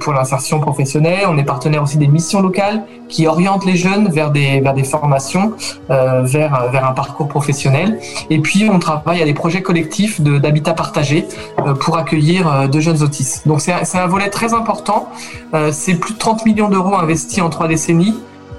pour 0.00 0.12
l'insertion 0.12 0.60
professionnelle, 0.60 1.26
on 1.28 1.36
est 1.38 1.44
partenaire 1.44 1.82
aussi 1.82 1.98
des 1.98 2.08
missions 2.08 2.40
locales 2.40 2.82
qui 3.08 3.26
orientent 3.26 3.66
les 3.66 3.76
jeunes 3.76 4.08
vers 4.08 4.30
des, 4.30 4.60
vers 4.60 4.74
des 4.74 4.84
formations, 4.84 5.52
vers, 5.88 6.70
vers 6.72 6.86
un 6.86 6.92
parcours 6.92 7.28
professionnel. 7.28 7.81
Et 8.30 8.38
puis, 8.38 8.68
on 8.70 8.78
travaille 8.78 9.22
à 9.22 9.24
des 9.24 9.34
projets 9.34 9.62
collectifs 9.62 10.20
d'habitat 10.20 10.74
partagé 10.74 11.26
euh, 11.58 11.74
pour 11.74 11.96
accueillir 11.96 12.50
euh, 12.50 12.66
de 12.66 12.80
jeunes 12.80 13.02
autistes. 13.02 13.46
Donc, 13.46 13.60
c'est 13.60 13.98
un 13.98 14.06
volet 14.06 14.30
très 14.30 14.54
important. 14.54 15.08
Euh, 15.54 15.70
c'est 15.72 15.94
plus 15.94 16.14
de 16.14 16.18
30 16.18 16.46
millions 16.46 16.68
d'euros 16.68 16.96
investis 16.96 17.42
en 17.42 17.50
trois 17.50 17.68
décennies. 17.68 18.14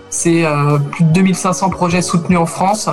C'est 0.09 0.45
plus 0.91 1.05
de 1.05 1.09
2500 1.11 1.71
projets 1.71 2.03
soutenus 2.03 2.37
en 2.37 2.45
France. 2.45 2.87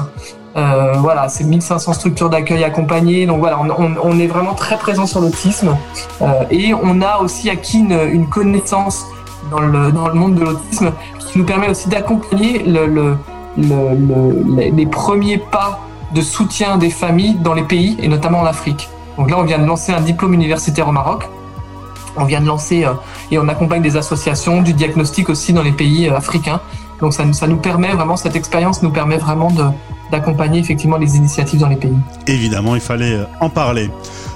Voilà, 0.55 1.29
c'est 1.29 1.45
1500 1.45 1.93
structures 1.93 2.31
d'accueil 2.31 2.65
accompagnées. 2.65 3.27
Donc 3.27 3.41
voilà, 3.41 3.59
on, 3.61 4.19
est 4.19 4.27
vraiment 4.27 4.55
très 4.55 4.79
présent 4.79 5.05
sur 5.05 5.21
l'autisme 5.21 5.77
et 6.51 6.73
on 6.73 7.03
a 7.03 7.19
aussi 7.19 7.51
acquis 7.51 7.77
une, 7.77 8.27
connaissance 8.27 9.05
dans 9.51 9.61
le, 9.61 9.93
dans 9.93 10.09
le 10.09 10.15
monde 10.15 10.37
de 10.37 10.45
l'autisme 10.45 10.93
qui 11.19 11.39
nous 11.39 11.45
permet 11.45 11.69
aussi 11.69 11.91
d'accompagner 11.91 12.63
le, 12.63 12.87
le, 12.87 13.17
le, 13.59 14.71
les 14.71 14.87
premiers 14.87 15.37
pas 15.37 15.79
de 16.13 16.23
soutien 16.23 16.77
des 16.77 16.91
familles 16.91 17.35
dans 17.35 17.55
les 17.55 17.63
pays 17.63 17.97
et 18.01 18.09
notamment 18.09 18.41
en 18.41 18.47
Afrique. 18.47 18.89
Donc 19.17 19.31
là, 19.31 19.39
on 19.39 19.45
vient 19.45 19.59
de 19.59 19.67
lancer 19.67 19.93
un 19.93 20.01
diplôme 20.01 20.35
universitaire 20.35 20.89
au 20.89 20.93
Maroc. 20.93 21.29
On 22.17 22.25
vient 22.25 22.41
de 22.41 22.47
lancer 22.47 22.85
euh, 22.85 22.95
et 23.31 23.39
on 23.39 23.49
accompagne 23.49 23.83
des 23.83 23.97
associations, 23.97 24.63
du 24.63 24.73
diagnostic 24.73 25.29
aussi 25.29 25.53
dans 25.53 25.63
les 25.63 25.73
pays 25.73 26.09
euh, 26.09 26.17
africains. 26.17 26.61
Donc 27.01 27.15
ça, 27.15 27.31
ça 27.33 27.47
nous 27.47 27.57
permet 27.57 27.93
vraiment, 27.93 28.17
cette 28.17 28.37
expérience 28.37 28.83
nous 28.83 28.91
permet 28.91 29.17
vraiment 29.17 29.51
d'accompagner 30.11 30.61
effectivement 30.61 30.97
les 30.97 31.17
initiatives 31.17 31.61
dans 31.61 31.69
les 31.69 31.77
pays. 31.77 31.97
Évidemment, 32.27 32.75
il 32.75 32.81
fallait 32.81 33.15
euh, 33.15 33.25
en 33.41 33.49
parler. 33.49 33.91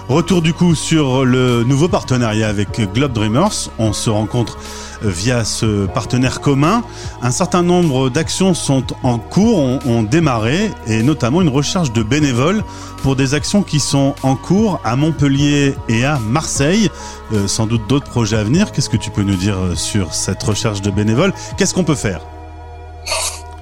Retour 0.09 0.43
du 0.43 0.53
coup 0.53 0.75
sur 0.75 1.25
le 1.25 1.65
nouveau 1.65 1.89
partenariat 1.89 2.49
avec 2.49 2.79
Globe 2.93 3.13
Dreamers. 3.13 3.71
On 3.79 3.95
se 3.95 4.11
rencontre 4.11 4.59
via 5.03 5.45
ce 5.45 5.87
partenaire 5.87 6.41
commun. 6.41 6.83
Un 7.23 7.31
certain 7.31 7.63
nombre 7.63 8.11
d'actions 8.11 8.53
sont 8.53 8.85
en 9.03 9.19
cours, 9.19 9.59
ont, 9.87 10.03
démarré, 10.03 10.71
et 10.87 11.03
notamment 11.03 11.41
une 11.41 11.49
recherche 11.49 11.93
de 11.93 12.03
bénévoles 12.03 12.63
pour 13.03 13.17
des 13.17 13.33
actions 13.33 13.63
qui 13.63 13.81
sont 13.81 14.15
en 14.23 14.37
cours 14.37 14.79
à 14.85 14.95
Montpellier 14.95 15.75
et 15.89 16.05
à 16.05 16.19
Marseille. 16.19 16.91
Euh, 17.33 17.47
sans 17.47 17.67
doute 17.67 17.89
d'autres 17.89 18.11
projets 18.11 18.37
à 18.37 18.45
venir. 18.45 18.73
Qu'est-ce 18.73 18.91
que 18.91 18.99
tu 18.99 19.11
peux 19.11 19.23
nous 19.23 19.37
dire 19.37 19.57
euh, 19.57 19.75
sur 19.75 20.13
cette 20.13 20.43
recherche 20.43 20.83
de 20.83 20.91
bénévoles? 20.91 21.33
Qu'est-ce 21.57 21.73
qu'on 21.73 21.85
peut 21.85 21.95
faire? 21.95 22.21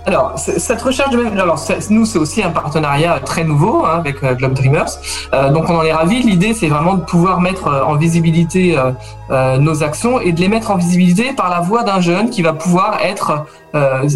Alors, 0.05 0.33
cette 0.37 0.83
recherche 0.83 1.11
de 1.11 1.25
alors 1.41 1.65
nous 1.91 2.05
c'est 2.05 2.19
aussi 2.19 2.43
un 2.43 2.51
partenariat 2.51 3.21
très 3.21 3.45
nouveau 3.45 3.85
hein, 3.85 3.99
avec 3.99 4.23
euh, 4.23 4.35
Globe 4.35 4.55
Dreamers, 4.55 4.99
euh, 5.33 5.51
donc 5.51 5.71
on 5.71 5.77
en 5.77 5.83
est 5.83 5.93
ravis. 5.93 6.23
L'idée 6.23 6.55
c'est 6.55 6.69
vraiment 6.69 6.95
de 6.95 7.03
pouvoir 7.03 7.41
mettre 7.41 7.69
euh, 7.69 7.85
en 7.85 7.95
visibilité 7.97 8.77
euh, 9.31 9.59
nos 9.59 9.83
actions 9.83 10.21
et 10.21 10.33
de 10.33 10.41
les 10.41 10.49
mettre 10.49 10.71
en 10.71 10.77
visibilité 10.77 11.33
par 11.33 11.49
la 11.51 11.61
voix 11.61 11.85
d'un 11.85 12.01
jeune 12.01 12.31
qui 12.31 12.43
va 12.43 12.53
pouvoir 12.53 12.99
être 13.03 13.47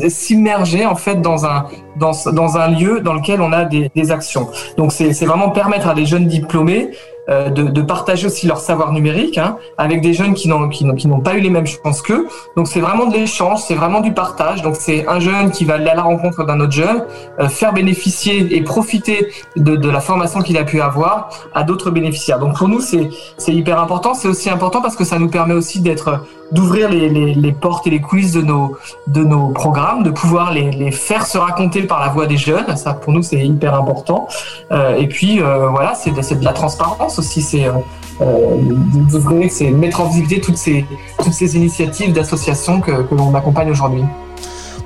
s'immerger 0.08 0.84
en 0.84 0.96
fait 0.96 1.22
dans 1.22 1.46
un 1.46 1.64
dans, 1.96 2.12
dans 2.32 2.58
un 2.58 2.68
lieu 2.68 3.00
dans 3.00 3.14
lequel 3.14 3.40
on 3.40 3.52
a 3.52 3.64
des, 3.64 3.90
des 3.94 4.10
actions. 4.10 4.50
Donc 4.76 4.92
c'est 4.92 5.24
vraiment 5.24 5.48
permettre 5.48 5.88
à 5.88 5.94
des 5.94 6.04
jeunes 6.04 6.26
diplômés 6.26 6.90
euh, 7.28 7.50
de, 7.50 7.82
partager 7.82 8.26
aussi 8.26 8.46
leur 8.46 8.58
savoir 8.58 8.92
numérique 8.92 9.38
hein, 9.38 9.56
avec 9.78 10.00
des 10.00 10.12
jeunes 10.12 10.34
qui 10.34 10.48
n'ont 10.48 10.68
qui 10.68 10.84
n'ont 11.08 11.20
pas 11.20 11.34
eu 11.34 11.40
les 11.40 11.50
mêmes 11.50 11.66
chances 11.66 12.02
qu'eux. 12.02 12.28
Donc 12.56 12.68
c'est 12.68 12.80
vraiment 12.80 13.06
de 13.06 13.14
l'échange, 13.14 13.60
c'est 13.66 13.74
vraiment 13.74 14.00
du 14.00 14.12
partage. 14.12 14.62
Donc 14.62 14.76
c'est 14.76 15.06
un 15.08 15.18
jeune 15.18 15.50
qui 15.50 15.64
va 15.64 15.74
aller 15.74 15.88
à 15.88 15.94
la 15.94 16.02
rencontre 16.02 16.44
d'un 16.44 16.60
autre 16.60 16.72
jeune, 16.72 17.04
euh, 17.40 17.48
faire 17.48 17.72
bénéficier 17.72 18.56
et 18.56 18.62
profiter 18.62 19.32
de, 19.56 19.76
de 19.76 19.90
la 19.90 20.00
formation 20.00 20.40
qu'il 20.40 20.56
a 20.56 20.64
pu 20.64 20.80
avoir 20.80 21.30
à 21.52 21.64
d'autres 21.64 21.90
bénéficiaires. 21.90 22.38
Donc 22.38 22.56
pour 22.56 22.68
nous 22.68 22.80
c'est 22.80 23.10
c'est 23.38 23.52
hyper 23.52 23.80
important. 23.80 24.14
C'est 24.14 24.28
aussi 24.28 24.48
important 24.48 24.80
parce 24.80 24.94
que 24.94 25.04
ça 25.04 25.18
nous 25.18 25.28
permet 25.28 25.54
aussi 25.54 25.80
d'être 25.80 26.20
d'ouvrir 26.52 26.88
les, 26.88 27.08
les, 27.34 27.52
portes 27.52 27.86
et 27.86 27.90
les 27.90 28.00
coulisses 28.00 28.32
de 28.32 28.42
nos 28.42 28.76
de 29.06 29.24
nos 29.24 29.48
programmes, 29.48 30.02
de 30.02 30.10
pouvoir 30.10 30.52
les, 30.52 30.70
les 30.70 30.90
faire 30.90 31.26
se 31.26 31.38
raconter 31.38 31.82
par 31.82 32.00
la 32.00 32.08
voix 32.08 32.26
des 32.26 32.36
jeunes. 32.36 32.76
Ça 32.76 32.94
pour 32.94 33.12
nous 33.12 33.22
c'est 33.22 33.44
hyper 33.44 33.74
important. 33.74 34.28
Euh, 34.70 34.96
et 34.96 35.08
puis 35.08 35.40
euh, 35.40 35.68
voilà, 35.68 35.94
c'est 35.94 36.10
de, 36.10 36.38
de, 36.38 36.44
la 36.44 36.52
transparence 36.52 37.18
aussi. 37.18 37.42
C'est 37.42 37.66
euh, 37.66 37.72
euh 38.20 39.70
mettre 39.72 40.00
en 40.00 40.06
visibilité 40.06 40.40
toutes 40.40 40.56
ces 40.56 40.84
toutes 41.22 41.32
ces 41.32 41.56
initiatives 41.56 42.12
d'associations 42.12 42.80
que, 42.80 43.02
que 43.02 43.14
l'on 43.14 43.34
accompagne 43.34 43.70
aujourd'hui. 43.70 44.02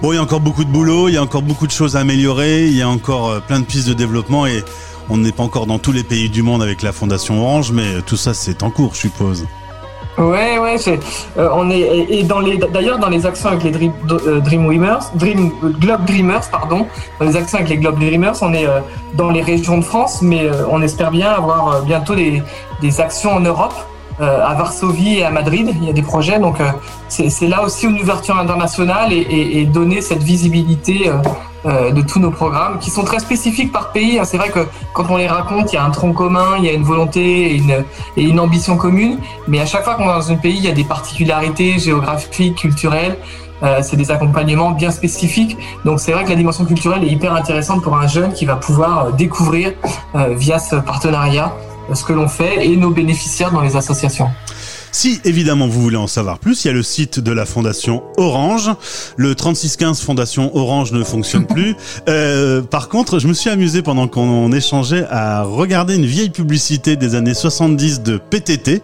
Bon, 0.03 0.12
il 0.12 0.16
y 0.16 0.18
a 0.18 0.23
encore 0.23 0.40
beaucoup 0.40 0.64
de 0.64 0.70
boulot, 0.70 1.09
il 1.09 1.14
y 1.14 1.18
a 1.18 1.23
encore 1.23 1.42
beaucoup 1.42 1.66
de 1.66 1.73
choses 1.73 1.94
à 1.94 2.01
améliorer, 2.01 2.66
il 2.66 2.75
y 2.75 2.83
a 2.83 2.88
encore 2.88 3.42
plein 3.42 3.61
de 3.61 3.66
pistes 3.66 3.87
de 3.87 3.92
développement 3.92 4.46
et 4.46 4.64
on 5.11 5.18
n'est 5.18 5.33
pas 5.33 5.42
encore 5.42 5.66
dans 5.66 5.79
tous 5.79 5.92
les 5.92 6.05
pays 6.05 6.31
du 6.31 6.42
monde 6.42 6.62
avec 6.62 6.81
la 6.81 6.92
Fondation 6.92 7.42
Orange, 7.42 7.70
mais 7.73 8.01
tout 8.07 8.16
ça 8.16 8.33
c'est 8.33 8.62
en 8.62 8.70
cours, 8.70 8.94
je 8.94 9.01
suppose. 9.01 9.44
Ouais, 10.18 10.59
ouais, 10.59 10.77
euh, 11.38 11.49
on 11.55 11.70
est 11.70 11.81
et 12.11 12.25
dans 12.25 12.40
les 12.40 12.59
d'ailleurs 12.59 12.99
dans 12.99 13.09
les 13.09 13.25
actions 13.27 13.49
avec 13.49 13.62
les 13.62 13.70
Dream, 13.70 13.92
euh, 14.11 14.40
Dream 14.40 15.51
Globe 15.81 16.05
Dreamers, 16.05 16.51
pardon, 16.51 16.87
dans 17.18 17.27
les 17.27 17.37
actions 17.37 17.59
avec 17.59 17.70
les 17.70 17.79
Globe 17.79 17.99
Dreamers, 17.99 18.35
on 18.42 18.53
est 18.53 18.66
euh, 18.66 18.81
dans 19.14 19.31
les 19.31 19.40
régions 19.40 19.79
de 19.79 19.85
France, 19.85 20.20
mais 20.20 20.44
euh, 20.44 20.66
on 20.68 20.83
espère 20.83 21.11
bien 21.11 21.31
avoir 21.31 21.83
bientôt 21.83 22.14
des, 22.14 22.42
des 22.83 23.01
actions 23.01 23.33
en 23.33 23.40
Europe, 23.40 23.75
à 24.20 24.53
Varsovie 24.53 25.18
et 25.18 25.25
à 25.25 25.31
Madrid. 25.31 25.75
Il 25.81 25.87
y 25.87 25.88
a 25.88 25.94
des 25.94 26.03
projets, 26.03 26.38
donc 26.38 26.59
c'est 27.09 27.49
là 27.49 27.62
aussi 27.62 27.87
une 27.87 27.99
ouverture 27.99 28.37
internationale 28.37 29.14
et 29.14 29.64
donner 29.64 30.03
cette 30.03 30.23
visibilité 30.23 31.11
euh, 31.66 31.90
de 31.90 32.03
tous 32.03 32.20
nos 32.20 32.31
programmes 32.31 32.79
qui 32.79 32.90
sont 32.90 33.05
très 33.05 33.18
spécifiques 33.18 33.73
par 33.73 33.92
pays. 33.92 34.18
Hein. 34.18 34.25
C'est 34.25 34.38
vrai 34.38 34.51
que 34.51 34.61
quand 34.94 35.07
on 35.11 35.16
les 35.16 35.27
raconte, 35.27 35.73
il 35.73 35.77
y 35.77 35.79
a 35.79 35.85
un 35.85 35.90
tronc 35.90 36.12
commun, 36.12 36.57
il 36.59 36.64
y 36.64 36.68
a 36.68 36.73
une 36.73 36.85
volonté 36.85 37.53
et 37.53 37.57
une, 37.57 37.85
et 38.16 38.23
une 38.23 38.40
ambition 38.40 38.77
commune, 38.77 39.18
mais 39.49 39.61
à 39.61 39.66
chaque 39.66 39.85
fois 39.85 39.94
qu'on 39.94 40.05
est 40.05 40.07
dans 40.07 40.33
un 40.33 40.37
pays, 40.37 40.57
il 40.57 40.64
y 40.64 40.68
a 40.68 40.73
des 40.73 40.85
particularités 40.85 41.79
géographiques, 41.79 42.57
culturelles. 42.57 43.16
Euh, 43.62 43.81
c'est 43.83 43.96
des 43.96 44.11
accompagnements 44.11 44.70
bien 44.70 44.90
spécifiques. 44.90 45.57
Donc 45.85 46.01
c'est 46.01 46.12
vrai 46.12 46.25
que 46.25 46.31
la 46.31 46.37
dimension 46.37 46.64
culturelle 46.64 47.05
est 47.05 47.11
hyper 47.11 47.35
intéressante 47.35 47.83
pour 47.83 47.96
un 47.96 48.07
jeune 48.07 48.33
qui 48.33 48.46
va 48.46 48.57
pouvoir 48.57 49.07
euh, 49.07 49.11
découvrir 49.12 49.73
euh, 50.14 50.35
via 50.35 50.59
ce 50.59 50.77
partenariat 50.77 51.53
euh, 51.90 51.94
ce 51.94 52.05
que 52.05 52.12
l'on 52.12 52.29
fait 52.29 52.66
et 52.66 52.77
nos 52.77 52.90
bénéficiaires 52.90 53.53
dans 53.53 53.61
les 53.61 53.77
associations. 53.77 54.31
Si 54.92 55.20
évidemment 55.24 55.68
vous 55.68 55.81
voulez 55.81 55.96
en 55.96 56.07
savoir 56.07 56.38
plus, 56.38 56.64
il 56.64 56.68
y 56.68 56.70
a 56.70 56.74
le 56.74 56.83
site 56.83 57.20
de 57.20 57.33
la 57.33 57.46
Fondation 57.46 58.03
Orange. 58.16 58.70
Le 59.16 59.35
3615 59.35 60.00
Fondation 60.00 60.57
Orange 60.57 60.92
ne 60.92 61.03
fonctionne 61.05 61.46
plus. 61.55 61.76
Euh, 62.09 62.62
par 62.62 62.88
contre, 62.88 63.18
je 63.18 63.29
me 63.29 63.33
suis 63.33 63.50
amusé 63.50 63.83
pendant 63.83 64.09
qu'on 64.09 64.53
échangeait 64.53 65.07
à 65.11 65.42
regarder 65.42 65.96
une 65.96 66.07
vieille 66.07 66.31
publicité 66.31 66.96
des 66.96 67.14
années 67.14 67.35
70 67.35 68.03
de 68.03 68.18
PTT. 68.18 68.83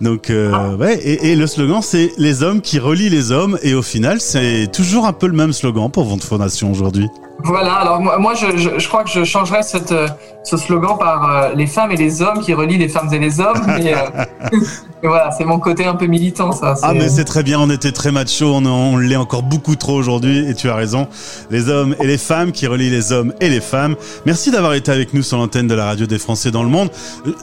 Donc 0.00 0.30
euh, 0.30 0.52
ah. 0.54 0.74
ouais, 0.76 0.98
et, 0.98 1.32
et, 1.32 1.36
le 1.36 1.46
slogan 1.46 1.80
c'est 1.82 2.12
les 2.18 2.42
hommes 2.42 2.60
qui 2.60 2.78
relient 2.78 3.10
les 3.10 3.32
hommes. 3.32 3.58
Et 3.62 3.74
au 3.74 3.82
final, 3.82 4.20
c'est 4.20 4.70
toujours 4.72 5.06
un 5.06 5.12
peu 5.12 5.26
le 5.26 5.34
même 5.34 5.52
slogan 5.52 5.90
pour 5.90 6.04
votre 6.04 6.26
fondation 6.26 6.70
aujourd'hui. 6.70 7.08
Voilà, 7.44 7.74
alors 7.74 8.00
moi, 8.00 8.34
je, 8.34 8.56
je, 8.56 8.78
je, 8.78 8.88
crois 8.88 9.04
que 9.04 9.10
je 9.10 9.22
changerais 9.22 9.62
cette, 9.62 9.92
euh, 9.92 10.08
ce 10.42 10.56
slogan 10.56 10.96
par 10.98 11.30
euh, 11.30 11.54
les 11.54 11.66
femmes 11.66 11.92
et 11.92 11.96
les 11.96 12.22
hommes 12.22 12.40
qui 12.40 12.54
relient 12.54 12.78
les 12.78 12.88
femmes 12.88 13.12
et 13.12 13.18
les 13.18 13.40
hommes. 13.40 13.60
Mais, 13.66 13.94
euh, 13.94 14.58
voilà, 15.02 15.30
c'est 15.30 15.44
mon 15.46 15.58
côté 15.58 15.86
un 15.86 15.94
peu 15.94 16.06
militant, 16.06 16.52
ça. 16.52 16.74
Ah, 16.82 16.92
mais 16.92 17.08
c'est 17.08 17.24
très 17.24 17.42
bien, 17.42 17.58
on 17.58 17.70
était 17.70 17.92
très 17.92 18.12
macho, 18.12 18.54
on, 18.54 18.66
on 18.66 18.96
l'est 18.96 19.16
encore 19.16 19.42
beaucoup 19.42 19.76
trop 19.76 19.94
aujourd'hui, 19.94 20.48
et 20.48 20.54
tu 20.54 20.68
as 20.68 20.74
raison. 20.74 21.08
Les 21.50 21.68
hommes 21.68 21.96
et 22.00 22.06
les 22.06 22.18
femmes 22.18 22.52
qui 22.52 22.66
relient 22.66 22.90
les 22.90 23.12
hommes 23.12 23.32
et 23.40 23.48
les 23.48 23.60
femmes. 23.60 23.96
Merci 24.26 24.50
d'avoir 24.50 24.74
été 24.74 24.92
avec 24.92 25.14
nous 25.14 25.22
sur 25.22 25.38
l'antenne 25.38 25.68
de 25.68 25.74
la 25.74 25.86
radio 25.86 26.06
des 26.06 26.18
Français 26.18 26.50
dans 26.50 26.62
le 26.62 26.68
monde. 26.68 26.90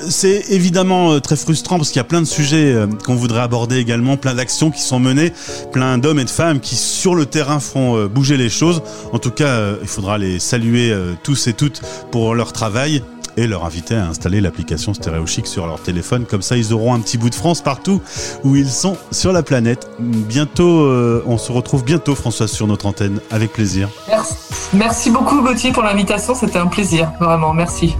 C'est 0.10 0.52
évidemment 0.52 1.20
très 1.20 1.36
frustrant 1.36 1.78
parce 1.78 1.90
qu'il 1.90 1.98
y 1.98 2.02
a 2.02 2.06
plein 2.06 2.22
de 2.22 2.28
sujets 2.28 2.76
qu'on 3.06 3.16
voudrait 3.16 3.42
aborder 3.42 3.78
également, 3.78 4.18
plein 4.18 4.36
d'actions 4.36 4.72
qui 4.72 4.82
sont 4.82 5.00
menées, 5.00 5.34
plein 5.72 5.98
d'hommes 5.98 6.20
et 6.20 6.26
de 6.26 6.30
femmes 6.30 6.60
qui 6.60 6.76
sur 6.76 7.16
le 7.16 7.26
terrain 7.26 7.60
font 7.60 8.06
bouger 8.06 8.38
les 8.38 8.50
choses. 8.50 8.82
En 9.12 9.20
tout 9.20 9.32
cas, 9.32 9.74
il 9.82 9.88
faudra 9.88 10.18
les 10.18 10.40
saluer 10.40 10.92
euh, 10.92 11.14
tous 11.24 11.48
et 11.48 11.54
toutes 11.54 11.82
pour 12.12 12.36
leur 12.36 12.54
travail 12.54 13.04
et 13.38 13.48
leur 13.48 13.66
inviter 13.66 13.96
à 13.96 14.08
installer 14.08 14.42
l'application 14.42 14.94
StéréoChic 14.94 15.48
sur 15.48 15.68
leur 15.68 15.82
téléphone. 15.82 16.26
Comme 16.26 16.42
ça, 16.42 16.58
ils 16.58 16.74
auront 16.74 16.94
un 16.94 17.00
petit 17.00 17.18
bout 17.18 17.30
de 17.30 17.36
France 17.36 17.62
partout 17.62 18.02
où 18.44 18.56
ils 18.56 18.70
sont 18.70 18.98
sur 19.12 19.32
la 19.32 19.44
planète. 19.44 19.88
Bientôt, 20.00 20.82
euh, 20.82 21.24
on 21.26 21.38
se 21.38 21.52
retrouve 21.52 21.84
bientôt, 21.84 22.16
François, 22.16 22.48
sur 22.48 22.68
notre 22.68 22.86
antenne. 22.86 23.20
Avec 23.32 23.54
plaisir. 23.54 23.90
Merci, 24.08 24.36
merci 24.74 25.10
beaucoup, 25.12 25.42
Gauthier, 25.42 25.72
pour 25.72 25.84
l'invitation. 25.84 26.36
C'était 26.36 26.60
un 26.60 26.68
plaisir. 26.68 27.12
Vraiment, 27.20 27.54
merci. 27.54 27.96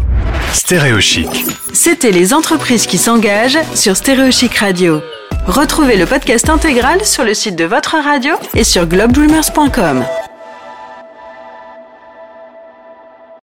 StéréoChic. 0.54 1.28
C'était 1.74 2.12
les 2.12 2.34
entreprises 2.34 2.86
qui 2.86 2.98
s'engagent 2.98 3.60
sur 3.74 3.98
StéréoChic 3.98 4.56
Radio. 4.56 5.02
Retrouvez 5.48 5.98
le 5.98 6.06
podcast 6.06 6.50
intégral 6.50 7.04
sur 7.06 7.24
le 7.24 7.34
site 7.34 7.56
de 7.56 7.66
votre 7.66 7.98
radio 7.98 8.36
et 8.54 8.64
sur 8.64 8.86
globedreamers.com. 8.86 10.06